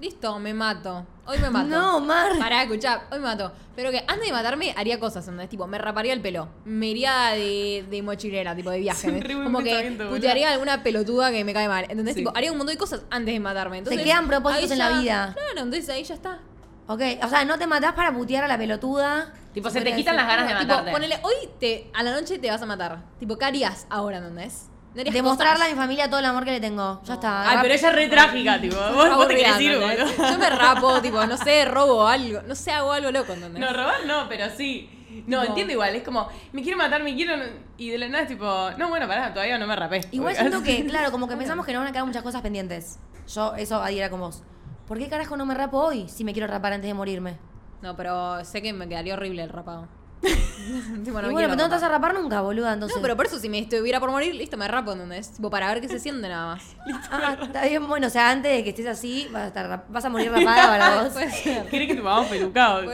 [0.00, 1.06] listo, me mato.
[1.26, 1.68] Hoy me mato.
[1.68, 2.32] No, Mar.
[2.38, 3.52] Pará, escuchá, hoy me mato.
[3.74, 5.48] Pero que antes de matarme haría cosas, ¿entendés?
[5.50, 6.48] Tipo, me raparía el pelo.
[6.64, 9.22] Me iría de, de mochilera, tipo de viaje.
[9.42, 11.84] Como que putearía alguna pelotuda que me cae mal.
[11.88, 12.14] ¿Entendés?
[12.14, 12.20] Sí.
[12.20, 13.78] Tipo, haría un montón de cosas antes de matarme.
[13.78, 15.32] Entonces, quedan propósitos en la vida.
[15.34, 16.40] Claro, entonces ahí ya está.
[16.88, 19.32] Ok, o sea, no te matás para putear a la pelotuda.
[19.52, 20.14] Tipo, se te quitan decir.
[20.14, 20.92] las ganas de tipo, matarte.
[20.92, 23.02] ponele, hoy te, a la noche te vas a matar.
[23.18, 24.68] Tipo, ¿qué harías ahora, ¿entendés?
[24.96, 27.02] ¿No harías Demostrarle a mi familia todo el amor que le tengo.
[27.04, 27.50] Ya está.
[27.50, 28.76] Ay, pero ella es re trágica, tipo.
[28.76, 30.30] Vos, vos te querés ir, boludo.
[30.30, 32.40] Yo me rapo, tipo, no sé, robo algo.
[32.42, 33.60] No sé, hago algo loco, ¿entendés?
[33.60, 34.90] No, robar no, pero sí.
[35.26, 35.44] No, No.
[35.48, 35.94] entiendo igual.
[35.94, 37.34] Es como, me quiero matar, me quiero.
[37.76, 40.00] Y de la nada es tipo, no, bueno, pará, todavía no me rapé.
[40.12, 42.98] Igual siento que, claro, como que pensamos que nos van a quedar muchas cosas pendientes.
[43.28, 44.42] Yo, eso adhiera con vos.
[44.88, 47.36] ¿Por qué carajo no me rapo hoy si me quiero rapar antes de morirme?
[47.82, 49.88] No, pero sé que me quedaría horrible el rapado.
[51.04, 52.14] Tipo, y bueno, pero no te vas a rapar.
[52.14, 52.96] nunca, boluda, entonces.
[52.96, 55.32] No, pero por eso si me estuviera por morir, listo, me rapo, ¿entendés?
[55.32, 56.76] Tipo, para ver qué se siente nada más.
[57.10, 60.04] Ah, está bien, bueno, o sea, antes de que estés así, vas a, estar, vas
[60.04, 61.14] a morir rapada para vos.
[61.14, 62.90] ¿Querés que te pongamos pelucado?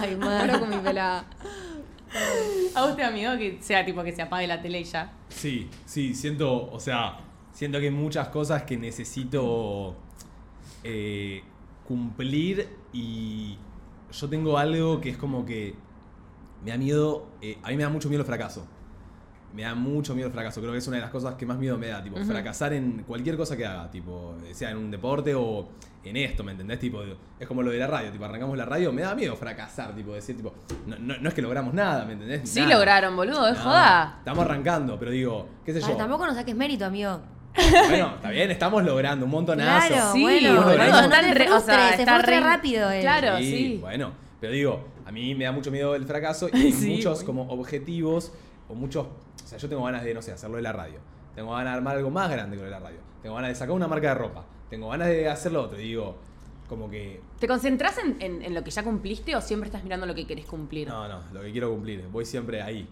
[0.00, 0.58] Ay, man.
[0.58, 1.24] con mi pelada.
[2.74, 5.12] ¿A vos te da miedo que sea tipo que se apague la tele y ya?
[5.28, 7.18] Sí, sí, siento, o sea,
[7.52, 9.96] siento que hay muchas cosas que necesito
[10.84, 11.42] eh,
[11.86, 13.58] cumplir y
[14.20, 15.74] yo tengo algo que es como que
[16.64, 18.66] me da miedo, eh, a mí me da mucho miedo el fracaso.
[19.54, 21.56] Me da mucho miedo el fracaso, creo que es una de las cosas que más
[21.56, 25.34] miedo me da, tipo, fracasar en cualquier cosa que haga, tipo, sea en un deporte
[25.34, 25.68] o
[26.04, 26.78] en esto, ¿me entendés?
[26.78, 27.00] Tipo,
[27.38, 30.12] es como lo de la radio, tipo, arrancamos la radio, me da miedo fracasar, tipo,
[30.12, 30.52] decir, tipo,
[30.86, 32.48] no, no- no es que logramos nada, ¿me entendés?
[32.50, 32.74] Sí Nada.
[32.74, 34.16] lograron, boludo, es No, joda.
[34.18, 35.96] Estamos arrancando, pero digo, qué sé Ay, yo.
[35.96, 37.20] tampoco nos saques mérito, amigo.
[37.88, 39.88] Bueno, está bien, estamos logrando un montonazo.
[39.88, 43.00] Claro, Sí, bueno, boludo, no, está te re- o sea, se está re- rápido él.
[43.02, 43.38] Claro.
[43.38, 43.78] Sí, sí.
[43.80, 47.22] bueno, pero digo, a mí me da mucho miedo el fracaso y hay Sí, muchos
[47.24, 48.32] como objetivos
[48.68, 50.98] o muchos, o sea, yo tengo ganas de, no sé, hacerlo de la radio.
[51.34, 52.98] Tengo ganas de armar algo más grande con la radio.
[53.22, 54.44] Tengo ganas de sacar una marca de ropa.
[54.70, 55.76] Tengo ganas de hacer lo otro.
[55.78, 56.16] Digo,
[56.68, 60.06] como que, ¿Te concentras en, en- en lo que ya cumpliste o siempre estás mirando
[60.06, 60.88] lo que querés cumplir?
[60.88, 62.04] no, no, lo que quiero cumplir.
[62.10, 62.88] Voy siempre ahí.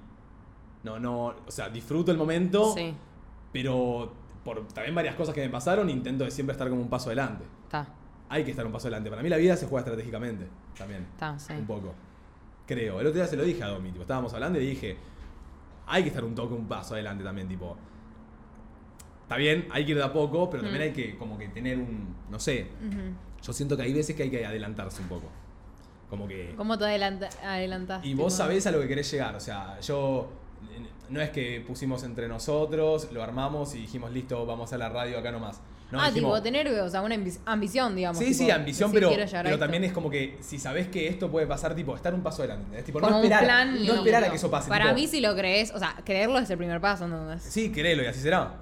[0.85, 2.95] No, no, o sea, disfruto el momento, Sí,
[3.53, 4.13] pero
[4.45, 7.45] por también varias cosas que me pasaron, intento de siempre estar como un paso adelante.
[7.65, 7.87] está,
[8.29, 9.11] Hay que estar un paso adelante.
[9.11, 11.03] Para mí la vida se juega estratégicamente también.
[11.13, 11.53] está, sí.
[11.55, 11.95] Un poco.
[12.67, 13.01] Creo.
[13.01, 14.97] El otro día se lo dije a Domi, tipo, estábamos hablando y le dije,
[15.87, 17.77] hay que estar un toque, un paso adelante también, tipo.
[19.23, 20.87] Está bien, hay que ir de a poco, pero también Mm.
[20.89, 22.67] hay que como que tener un, no sé,
[23.43, 25.29] yo siento que hay veces que hay que adelantarse un poco.
[26.11, 26.55] Como que...
[26.57, 28.07] ¿Cómo te adelanta, adelantaste?
[28.07, 30.31] Y vos sabés a lo que querés llegar, o sea, yo...
[31.09, 35.19] No es que pusimos entre nosotros, lo armamos y dijimos, listo, vamos a la radio
[35.19, 35.61] acá nomás.
[35.91, 38.19] No, ah, dijimos, tipo, tener o sea, una ambi- ambición, digamos.
[38.19, 41.31] Sí, tipo, sí, ambición, decir, pero, pero también es como que si sabés que esto
[41.31, 42.65] puede pasar, tipo, estar un paso adelante.
[42.65, 42.87] ¿entendés?
[42.87, 44.69] Tipo, no un esperar, plan no esperar a que eso pase.
[44.69, 47.53] Para tipo, mí, si lo crees, o sea, creerlo es el primer paso, entonces.
[47.53, 48.55] Sí, créelo y así será.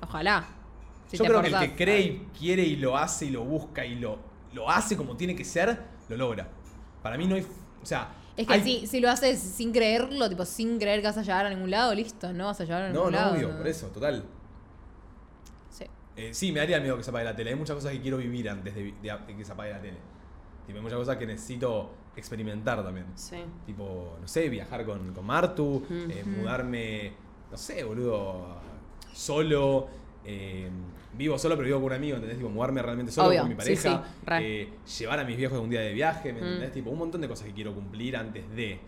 [0.00, 0.46] Ojalá.
[1.08, 3.84] Si Yo creo que el que cree y quiere y lo hace y lo busca
[3.84, 4.18] y lo,
[4.54, 6.48] lo hace como tiene que ser, lo logra.
[7.02, 7.46] Para mí no hay.
[7.82, 8.08] O sea.
[8.36, 11.22] Es que hay- si, si lo haces sin creerlo, tipo, sin creer que vas a
[11.22, 13.34] llegar a ningún lado, listo, no vas a llegar a ningún No, no, lado.
[13.34, 14.24] obvio, por eso, total.
[15.70, 15.84] Sí.
[16.16, 17.50] Eh, sí, me daría miedo que se apague la tele.
[17.50, 19.98] Hay muchas cosas que quiero vivir antes de, de- de que se apague la tele.
[20.66, 23.06] Tipo, hay muchas cosas que necesito experimentar también.
[23.14, 23.36] Sí.
[23.64, 27.12] Tipo, no sé, viajar con, con Martu, eh, mudarme,
[27.50, 28.56] no sé, boludo,
[29.14, 29.88] solo.
[30.24, 30.68] eh,
[31.16, 32.38] vivo solo, pero vivo con un amigo, ¿entendés?
[32.38, 34.04] Tipo, mudarme realmente solo Obvio, con mi sí, pareja.
[34.04, 34.62] sí, re.
[34.62, 36.44] eh, llevar a mis viejos un día de viaje, ¿me Mm.
[36.44, 36.72] entendés?
[36.72, 38.78] Tipo, un montón de cosas que quiero cumplir antes de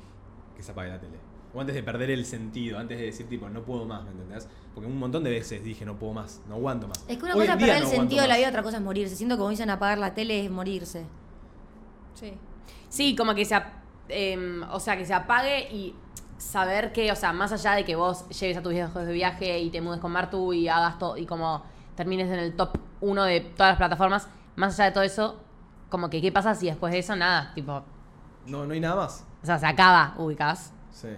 [0.56, 1.16] que se apague la tele.
[1.54, 4.46] O antes de perder el sentido, antes de decir, tipo, no puedo más, ¿me entendés?
[4.74, 7.04] Porque un montón de veces dije, no puedo más, no aguanto más.
[7.08, 8.76] Es que una Hoy cosa es perder el no sentido de la vida, otra cosa
[8.76, 9.16] es morirse.
[9.16, 11.04] Siento que como dicen apagar la tele es morirse.
[12.14, 12.34] Sí.
[12.88, 13.72] Sí, como que se, ap-
[14.08, 15.94] em, o sea, que se apague y
[16.36, 19.58] saber que, o sea, más allá de que vos lleves a tus viejos de viaje
[19.60, 21.62] y te mudes con Martu y hagas todo y como
[21.98, 25.40] termines en el top uno de todas las plataformas, más allá de todo eso,
[25.88, 27.82] como que qué pasa si después de eso nada, tipo,
[28.46, 29.26] No, no hay nada más.
[29.42, 30.72] o sea, se acaba, ubicás.
[30.92, 31.08] Sí.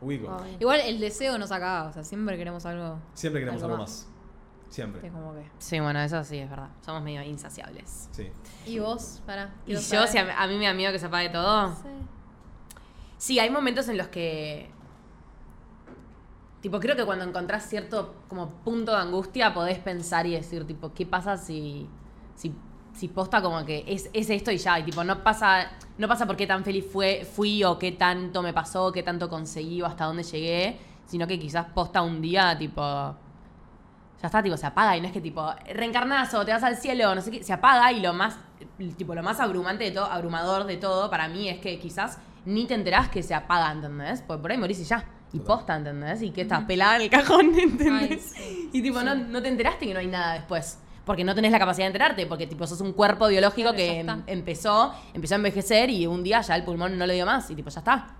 [0.00, 0.38] Ubico.
[0.40, 0.56] Ay.
[0.60, 3.00] Igual el deseo nos acaba, o sea, siempre queremos algo.
[3.14, 4.06] Siempre queremos Algo algo más.
[4.06, 4.72] más.
[4.72, 5.04] Siempre.
[5.06, 5.50] Es como que.
[5.58, 6.68] Sí, bueno, eso sí es verdad.
[6.84, 8.08] Somos medio insaciables.
[8.12, 8.30] Sí.
[8.66, 9.20] ¿Y vos?
[9.26, 9.50] Para.
[9.66, 11.74] Y yo, si a, a mí me da miedo que se apague todo.
[11.74, 11.88] Sí.
[13.16, 14.70] Sí, hay momentos en los que.
[16.60, 20.92] Tipo, creo que cuando encontrás cierto como punto de angustia podés pensar y decir, tipo,
[20.92, 21.88] ¿qué pasa si.
[22.34, 22.52] si,
[22.92, 24.78] si posta como que es, es esto y ya?
[24.80, 25.70] Y tipo, no pasa.
[25.98, 29.28] No pasa por qué tan feliz fue, fui o qué tanto me pasó, qué tanto
[29.28, 30.78] conseguí o hasta dónde llegué.
[31.06, 32.82] Sino que quizás posta un día, tipo.
[34.20, 36.76] Ya está, tipo, se apaga y no es que tipo, reencarnás o te vas al
[36.76, 38.36] cielo, no sé qué, se apaga y lo más,
[38.96, 42.66] tipo, lo más abrumante de todo, abrumador de todo para mí es que quizás ni
[42.66, 44.22] te enterás que se apaga, ¿entendés?
[44.22, 45.04] Porque por ahí morís y ya.
[45.32, 45.56] Y Total.
[45.56, 46.22] posta, ¿entendés?
[46.22, 48.34] Y que estás pelada en el cajón, ¿entendés?
[48.38, 48.70] Ay, sí.
[48.72, 50.78] Y tipo, no, no te enteraste que no hay nada después.
[51.04, 54.00] Porque no tenés la capacidad de enterarte, porque tipo sos un cuerpo biológico Claro, que
[54.00, 57.50] em- empezó, empezó a envejecer y un día ya el pulmón no lo dio más
[57.50, 58.14] y tipo, ya está.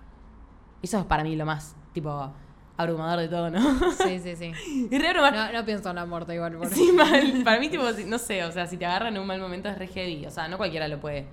[0.82, 2.32] Eso es para mí lo más, tipo,
[2.76, 3.60] abrumador de todo, ¿no?
[3.92, 4.88] Sí, sí, sí.
[4.90, 5.52] Es re abrumador.
[5.52, 6.56] No, no pienso en la muerte igual.
[6.56, 7.40] Por Sí, mal.
[7.44, 9.76] Para mí, tipo, no sé, o sea, si te agarran en un mal momento es
[9.78, 10.24] re heavy.
[10.26, 11.26] O sea, no cualquiera lo puede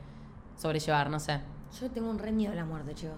[0.57, 1.39] sobrellevar, no sé.
[1.79, 3.15] Yo tengo un re miedo a la muerte, chicos.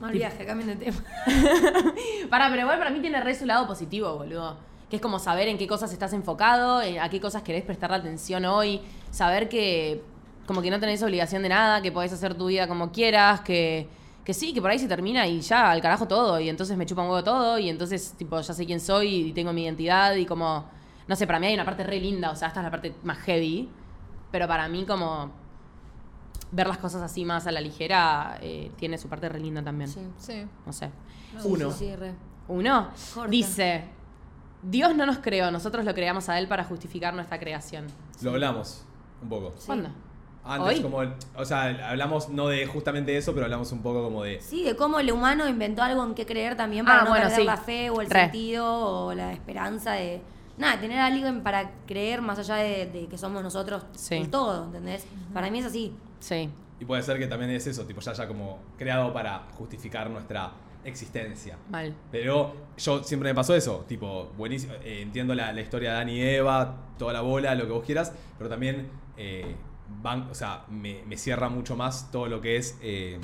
[0.00, 0.96] Mal viaje, cambien de tema.
[2.30, 4.56] Para, pero igual para mí tiene re su lado positivo, boludo.
[4.90, 7.92] Que es como saber en qué cosas estás enfocado, eh, a qué cosas querés prestar
[7.92, 8.80] atención hoy,
[9.10, 10.02] saber que
[10.46, 13.88] como que no tenés obligación de nada, que podés hacer tu vida como quieras, que,
[14.24, 16.86] que sí, que por ahí se termina y ya, al carajo todo, y entonces me
[16.86, 20.14] chupa un huevo todo, y entonces tipo ya sé quién soy y tengo mi identidad
[20.16, 20.66] y como,
[21.06, 22.94] no sé, para mí hay una parte re linda, o sea, esta es la parte
[23.04, 23.70] más heavy,
[24.30, 25.30] pero para mí como
[26.54, 29.90] ver las cosas así más a la ligera eh, tiene su parte re linda también.
[29.90, 30.00] Sí.
[30.18, 30.46] Sí.
[30.64, 30.90] No sé.
[31.44, 31.70] Uno.
[31.72, 32.14] Sí, sí, re.
[32.48, 33.30] Uno Corta.
[33.30, 33.84] dice,
[34.62, 37.86] Dios no nos creó, nosotros lo creamos a Él para justificar nuestra creación.
[38.22, 38.84] Lo hablamos
[39.22, 39.54] un poco.
[39.66, 39.88] ¿Cuándo?
[40.46, 40.82] Antes ¿Hoy?
[40.82, 40.98] como,
[41.36, 44.76] o sea, hablamos no de justamente eso, pero hablamos un poco como de Sí, de
[44.76, 47.44] cómo el humano inventó algo en qué creer también para Ah, no bueno, perder sí.
[47.46, 48.20] la fe o el Re.
[48.24, 48.66] sentido
[49.06, 50.20] o la esperanza de.
[50.58, 54.16] Nada, tener algo en- para creer más allá de, de que somos nosotros Sí.
[54.16, 55.06] en todo, ¿entendés?
[55.32, 55.94] Para mí es así.
[56.24, 56.48] Sí.
[56.80, 60.52] y puede ser que también es eso, tipo ya ya como creado para justificar nuestra
[60.84, 61.56] existencia.
[61.70, 61.94] Mal.
[62.10, 66.12] Pero yo siempre me pasó eso, tipo, buenísimo, eh, entiendo la, la historia de Dani
[66.14, 69.54] y Eva, toda la bola, lo que vos quieras, pero también eh,
[70.02, 73.18] van, o sea, me, me cierra mucho más todo lo que es eh,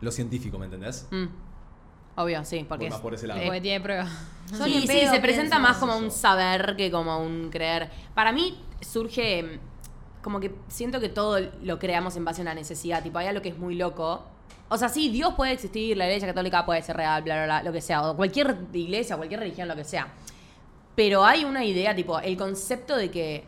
[0.00, 1.06] lo científico, ¿me entendés?
[1.10, 1.26] Mm.
[2.16, 3.40] Obvio, sí, porque es- por ese lado.
[3.40, 4.04] eh, Porque tiene
[4.52, 5.86] Sí, sí, se presenta más eso.
[5.86, 7.90] como un saber que como un creer.
[8.14, 9.58] Para mí surge
[10.22, 13.02] como que siento que todo lo creamos en base a una necesidad.
[13.02, 14.22] Tipo, hay algo que es muy loco.
[14.68, 17.62] O sea, sí, Dios puede existir, la iglesia católica puede ser real, bla, bla, bla,
[17.62, 18.08] lo que sea.
[18.10, 20.08] O cualquier iglesia, cualquier religión, lo que sea.
[20.94, 23.44] Pero hay una idea, tipo, el concepto de que.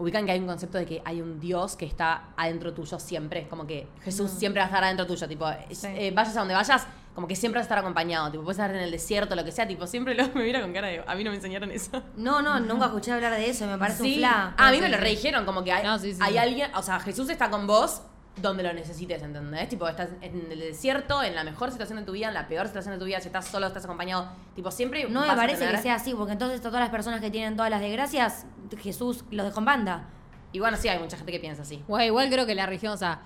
[0.00, 3.48] Ubican que hay un concepto de que hay un Dios que está adentro tuyo siempre.
[3.48, 5.26] Como que Jesús siempre va a estar adentro tuyo.
[5.26, 5.88] Tipo, es- Sí.
[5.88, 6.86] eh, vayas a donde vayas,
[7.18, 8.30] como que siempre vas a estar acompañado.
[8.30, 9.66] Tipo, puedes estar en el desierto, lo que sea.
[9.66, 11.02] Tipo, siempre lo, me mira con cara de.
[11.04, 12.00] A mí no me enseñaron eso.
[12.16, 14.12] No, no, nunca escuché hablar de eso, me parece Sí.
[14.12, 14.54] un fla.
[14.56, 16.20] Ah, a mí me lo redijeron, como que hay, No, sí, sí.
[16.22, 18.02] hay alguien, o sea, Jesús está con vos
[18.36, 19.68] donde lo necesites, ¿entendés?
[19.68, 22.68] Tipo, estás en el desierto, en la mejor situación de tu vida, en la peor
[22.68, 25.74] situación de tu vida, si estás solo, estás acompañado, tipo, siempre No me parece tener-
[25.74, 28.46] que sea así, porque entonces todas las personas que tienen todas las desgracias,
[28.80, 30.04] Jesús los dejó en banda.
[30.52, 31.82] Y bueno, sí, hay mucha gente que piensa así.
[31.88, 33.22] Bueno, igual creo que la religión, o sea,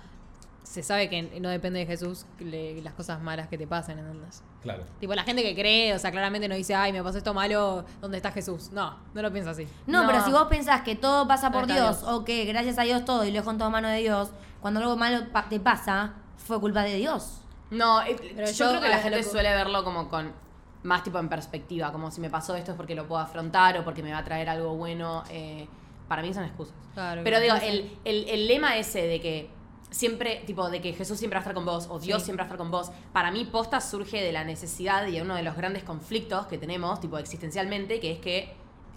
[0.63, 4.43] se sabe que no depende de Jesús le- las cosas malas que te pasen, ¿entendés?
[4.61, 4.83] Claro.
[4.99, 7.85] Tipo, la gente que cree, o sea, claramente no dice, ay, me pasó esto malo,
[8.01, 8.71] ¿dónde está Jesús?
[8.71, 9.67] No, no lo piensa así.
[9.87, 10.07] No, No.
[10.09, 12.11] pero si vos pensás que todo pasa por ¿Dónde está Dios, Dios?
[12.11, 14.29] o que gracias a Dios todo y lo dejo en toda mano de Dios,
[14.61, 17.41] cuando algo malo pa- te pasa, fue culpa de Dios.
[17.69, 20.31] No, eh, Pero yo, yo, creo que la gente que- suele verlo como con
[20.83, 23.83] más tipo en perspectiva, como si me pasó esto es porque lo puedo afrontar o
[23.83, 25.23] porque me va a traer algo bueno.
[25.29, 25.67] eh,
[26.07, 26.75] para mí son excusas.
[26.93, 29.49] Claro, Pero digo, el, el- el lema ese de que
[29.93, 32.25] siempre, tipo, de que Jesús siempre va a estar con vos o Dios Sí.
[32.25, 35.21] siempre va a estar con vos, para mí posta surge de la necesidad y de
[35.21, 38.53] uno de los grandes conflictos que tenemos, tipo, existencialmente, que es que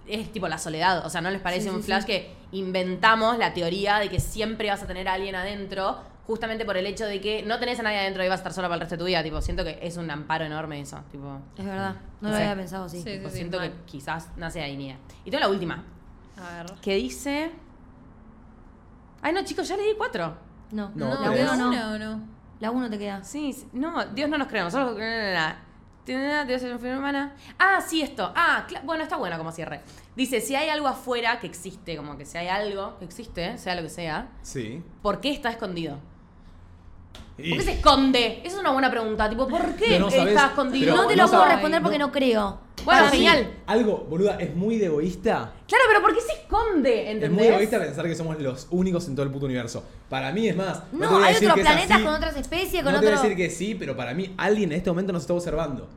[0.07, 1.05] es tipo la soledad.
[1.05, 1.83] O sea, ¿no les parece Sí, un sí.
[1.87, 5.97] flash que inventamos la teoría de que siempre vas a tener a alguien adentro?
[6.25, 8.53] Justamente por el hecho de que no tenés a nadie adentro y vas a estar
[8.53, 9.21] sola para el resto de tu vida.
[9.23, 10.99] Tipo, siento que es un amparo enorme eso.
[11.11, 12.41] Tipo, Es verdad, no lo Sí.
[12.41, 12.97] había pensado así.
[13.01, 13.11] Sí.
[13.17, 13.81] tipo, siento que mal.
[13.85, 14.97] quizás nace ahí ni idea.
[15.23, 15.83] Y tengo la última.
[16.37, 16.73] A ver.
[16.81, 17.51] Que dice.
[19.21, 20.35] Ay, no, chicos, ya le di cuatro.
[20.71, 21.67] No, No, la uno no.
[21.69, 22.21] una o no.
[22.59, 23.23] La uno te queda.
[23.23, 25.67] Sí, sí, no, Dios no nos creó, nosotros no, no, no, no.
[26.03, 27.35] Tiene- Dios es una figura humana.
[27.59, 28.31] Ah, sí, esto.
[28.35, 29.81] Ah, bueno, está bueno como cierre.
[30.15, 33.75] Dice, si hay algo afuera que existe, como que si hay algo que existe, sea
[33.75, 34.81] lo que sea, Sí.
[35.01, 35.99] ¿por qué está escondido?
[37.37, 38.39] Y- ¿Por qué se esconde?
[38.43, 39.29] Esa es una buena pregunta.
[39.29, 40.95] Tipo, ¿por qué no sabes- está escondido?
[40.95, 42.59] no te no lo puedo responder porque no, creo.
[42.87, 43.53] Bueno, genial.
[43.65, 45.51] Algo, boluda, es muy de egoísta.
[45.67, 47.03] Claro, pero ¿por qué se esconde?
[47.03, 47.31] Es ¿Entendés?
[47.37, 49.83] muy egoísta pensar que somos los únicos en todo el puto universo.
[50.09, 50.83] Para mí es más.
[50.93, 53.49] No, hay otros es planetas con otras especies, con no te voy a decir que
[53.49, 55.89] sí, pero para mí alguien en este momento nos está observando.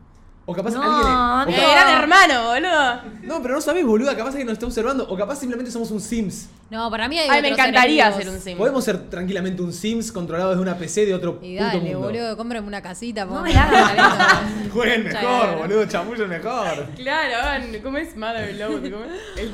[0.51, 1.61] O capaz No, alguien.
[1.61, 3.01] o capaz- Gran hermano, boludo.
[3.23, 4.17] no, pero no sabés, boluda.
[4.17, 5.07] Capaz alguien nos está observando.
[5.09, 6.49] O capaz simplemente somos un Sims.
[6.71, 8.43] No, para mí hay Ay, me encantaría ser un vivos.
[8.43, 8.59] sim.
[8.59, 12.01] Podemos ser tranquilamente un Sims controlado desde una PC de otro Y puto dale, mundo.
[12.01, 13.25] boludo, cómprame una casita.
[13.27, 13.53] No me.
[14.73, 15.87] Jueguen mejor, boludo.
[15.87, 16.87] Chamullo mejor.
[16.97, 18.93] Claro, ¿cómo es Mother Love?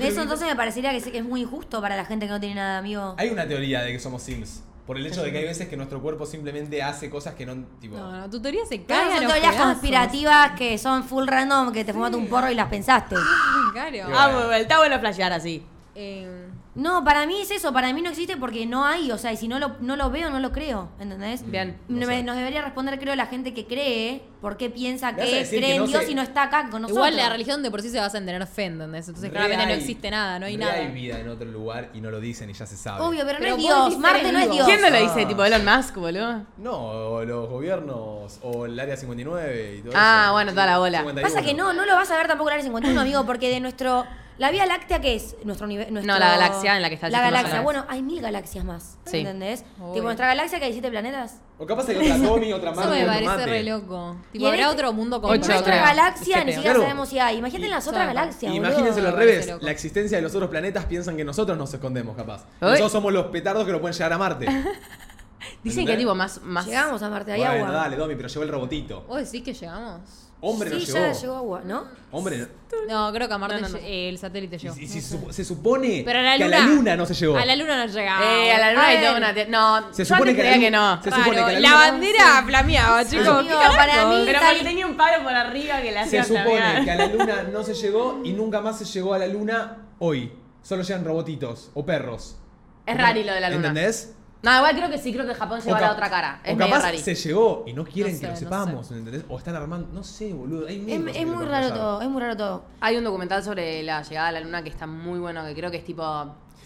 [0.00, 2.78] Eso entonces me parecería que, es muy injusto para la gente que no tiene nada,
[2.78, 3.14] amigo.
[3.18, 4.62] Hay una teoría de que somos Sims.
[4.86, 7.64] Por el hecho de que hay veces que nuestro cuerpo simplemente hace cosas que no.
[7.80, 7.96] Tipo.
[7.96, 9.72] No, no, tu teoría se cae son los teorías pedazos.
[9.72, 13.16] conspirativas que son full random, que te fumaste un porro y las pensaste.
[13.72, 14.08] Claro.
[14.16, 15.62] Ah, bueno, está bueno flashear así.
[15.94, 19.32] Eh, No, para mí es eso, para mí no existe porque no hay, o sea,
[19.32, 21.50] y si no lo, no lo veo, no lo creo, ¿entendés?
[21.50, 21.78] Bien.
[21.88, 22.22] No Me- sé.
[22.22, 25.36] Nos debería responder, creo, la gente que cree, por qué piensa Me vas a que
[25.38, 27.08] decir cree que en no Dios y no está acá con nosotros.
[27.08, 29.08] igual la religión de por sí se basa en tener fe, ¿entendés?
[29.08, 30.74] Entonces Re claramente no hay- existe nada, no hay re nada.
[30.74, 33.02] Hay vida en otro lugar y no lo dicen y ya se sabe.
[33.02, 34.54] Obvio, pero, Pero no es vos Dios, decís Marte no es vivo.
[34.54, 34.66] Dios.
[34.68, 35.00] ¿Quién no lo Ah.
[35.00, 35.26] dice?
[35.26, 36.42] Tipo Elon Musk, boludo.
[36.58, 40.32] No, o los gobiernos o el área 59 y todo Ah, eso.
[40.34, 40.98] bueno, toda la bola.
[40.98, 41.26] 51.
[41.34, 43.48] Pasa que no, no lo vas a ver tampoco en el área 51, amigo, porque
[43.48, 44.04] de nuestro...
[44.38, 45.92] La Vía Láctea, que es nuestro nivel?
[45.94, 47.64] No, la galaxia en la que está el La sistema galaxia, solar.
[47.64, 49.18] bueno, hay mil galaxias más, Sí.
[49.20, 49.64] ¿entendés?
[49.94, 51.38] Tipo, nuestra galaxia que hay siete planetas.
[51.58, 53.46] O capaz hay otra Tommy, otra Eso me otro parece Mate.
[53.46, 54.16] re loco.
[54.28, 55.84] Y Tipo, en habrá este- otro mundo En como Ocho, nuestra creo.
[55.84, 56.44] galaxia Siete.
[56.44, 56.82] ni siquiera Claro.
[56.82, 57.36] sabemos si hay.
[57.38, 58.14] Imagínate en las otras Claro.
[58.20, 58.68] galaxias, boludo.
[58.68, 59.46] Imagínenselo al parece revés.
[59.48, 59.64] loco.
[59.64, 62.42] La existencia de los otros planetas piensan que nosotros nos escondemos, capaz.
[62.60, 62.68] Uy.
[62.68, 64.44] Nosotros somos los petardos que no pueden llegar a Marte.
[65.62, 65.86] Dicen ¿Entendés?
[65.94, 66.42] que tipo más.
[66.42, 67.70] más Llegamos a Marte, hay bueno, agua.
[67.70, 69.02] dale, Domi, pero llegó el robotito.
[69.08, 70.00] ¿Vos decís que llegamos?
[70.40, 70.98] Hombre no sí, llegó.
[70.98, 71.84] ya llegó agua, ¿no?
[72.12, 72.46] Hombre no.
[72.88, 73.78] No, creo que a Marte No, no, no.
[73.78, 74.76] eh, el satélite Y, llegó.
[74.78, 77.14] y si supo- se supone Pero a la que luna, a la luna no se
[77.14, 77.36] llegó.
[77.38, 78.26] A la luna no llegamos.
[78.26, 79.34] Eh, a la luna hay toda una.
[79.34, 81.02] te- No, Se yo supone antes que la creía que luna- no.
[81.02, 83.28] se supone que Raro, la luna- bandera flameaba, chicos.
[83.28, 86.18] Amigo, ¿Qué para mí- Pero tal- porque tenía un palo por arriba que la Se
[86.18, 86.84] hacía supone flamear.
[86.84, 89.78] que a la luna no se llegó y nunca más se llegó a la luna
[89.98, 90.32] hoy.
[90.62, 92.36] Solo llegan robotitos o perros.
[92.84, 93.68] Es rari lo de la luna.
[93.68, 94.12] ¿Entendés?
[94.42, 96.40] No, igual creo que sí, creo que Japón llegó O a la otra cara.
[96.44, 96.98] Es o medio capaz rari.
[96.98, 99.24] se llegó y no quieren No que lo no sepamos, ¿entendés?
[99.28, 100.66] O están armando, no sé, boludo.
[100.68, 101.78] Hay mil Es, cosas es que muy raro pasar.
[101.78, 102.64] todo, es muy raro todo.
[102.80, 105.70] Hay un documental sobre la llegada a la luna que está muy bueno, que creo
[105.70, 106.02] que es tipo.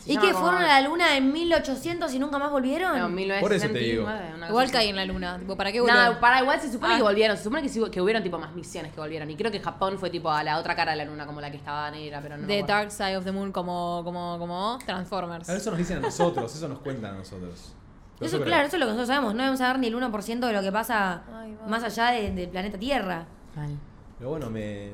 [0.07, 2.99] ¿Y llama que fueron a la luna en 1800 y nunca más volvieron?
[2.99, 3.05] No,
[3.41, 5.39] Por eso te 1969, Igual caí en la luna.
[5.39, 6.19] Tipo, ¿para qué No, volver?
[6.21, 6.97] para igual se supone Ah.
[6.97, 7.37] que volvieron.
[7.37, 9.31] Se supone que, sí- que hubieron tipo más misiones que volvieron.
[9.31, 11.51] Y creo que Japón fue tipo a la otra cara de la luna, como la
[11.51, 12.47] que estaba negra, pero no.
[12.47, 12.63] The.
[12.63, 15.45] Dark Side of the Moon como, como, como Transformers.
[15.45, 17.75] Claro, eso nos dicen a nosotros, eso nos cuentan a nosotros.
[18.19, 19.33] Pero Eso, claro, eso es lo que nosotros sabemos.
[19.35, 22.49] No debemos saber ni el 1% de lo que pasa Ay, más allá de- del
[22.51, 23.27] planeta Tierra.
[23.57, 23.79] Mal.
[24.19, 24.91] Pero bueno, me,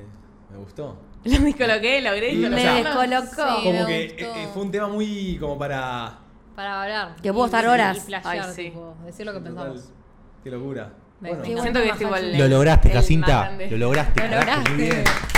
[0.50, 0.96] me gustó.
[1.38, 3.26] Lo descoloqué, logré Y, o Me sea, descolocó.
[3.26, 4.24] Sí, Como me que gustó.
[4.38, 6.18] eh, eh, fue un tema muy como para...
[6.54, 7.16] Para hablar.
[7.22, 7.96] Que puedo Y- estar horas.
[7.96, 8.62] Y flashear, Ay, sí.
[8.64, 9.92] tipo, decir lo que Total, pensamos.
[10.42, 10.92] Qué locura.
[11.20, 12.38] Me- Bueno, me Siento que es el.
[12.38, 13.40] Lo lograste, el más Jacinta.
[13.44, 13.70] grande.
[13.70, 14.96] Lo lograste, Lo carajo, muy bien.
[14.98, 15.36] lograste.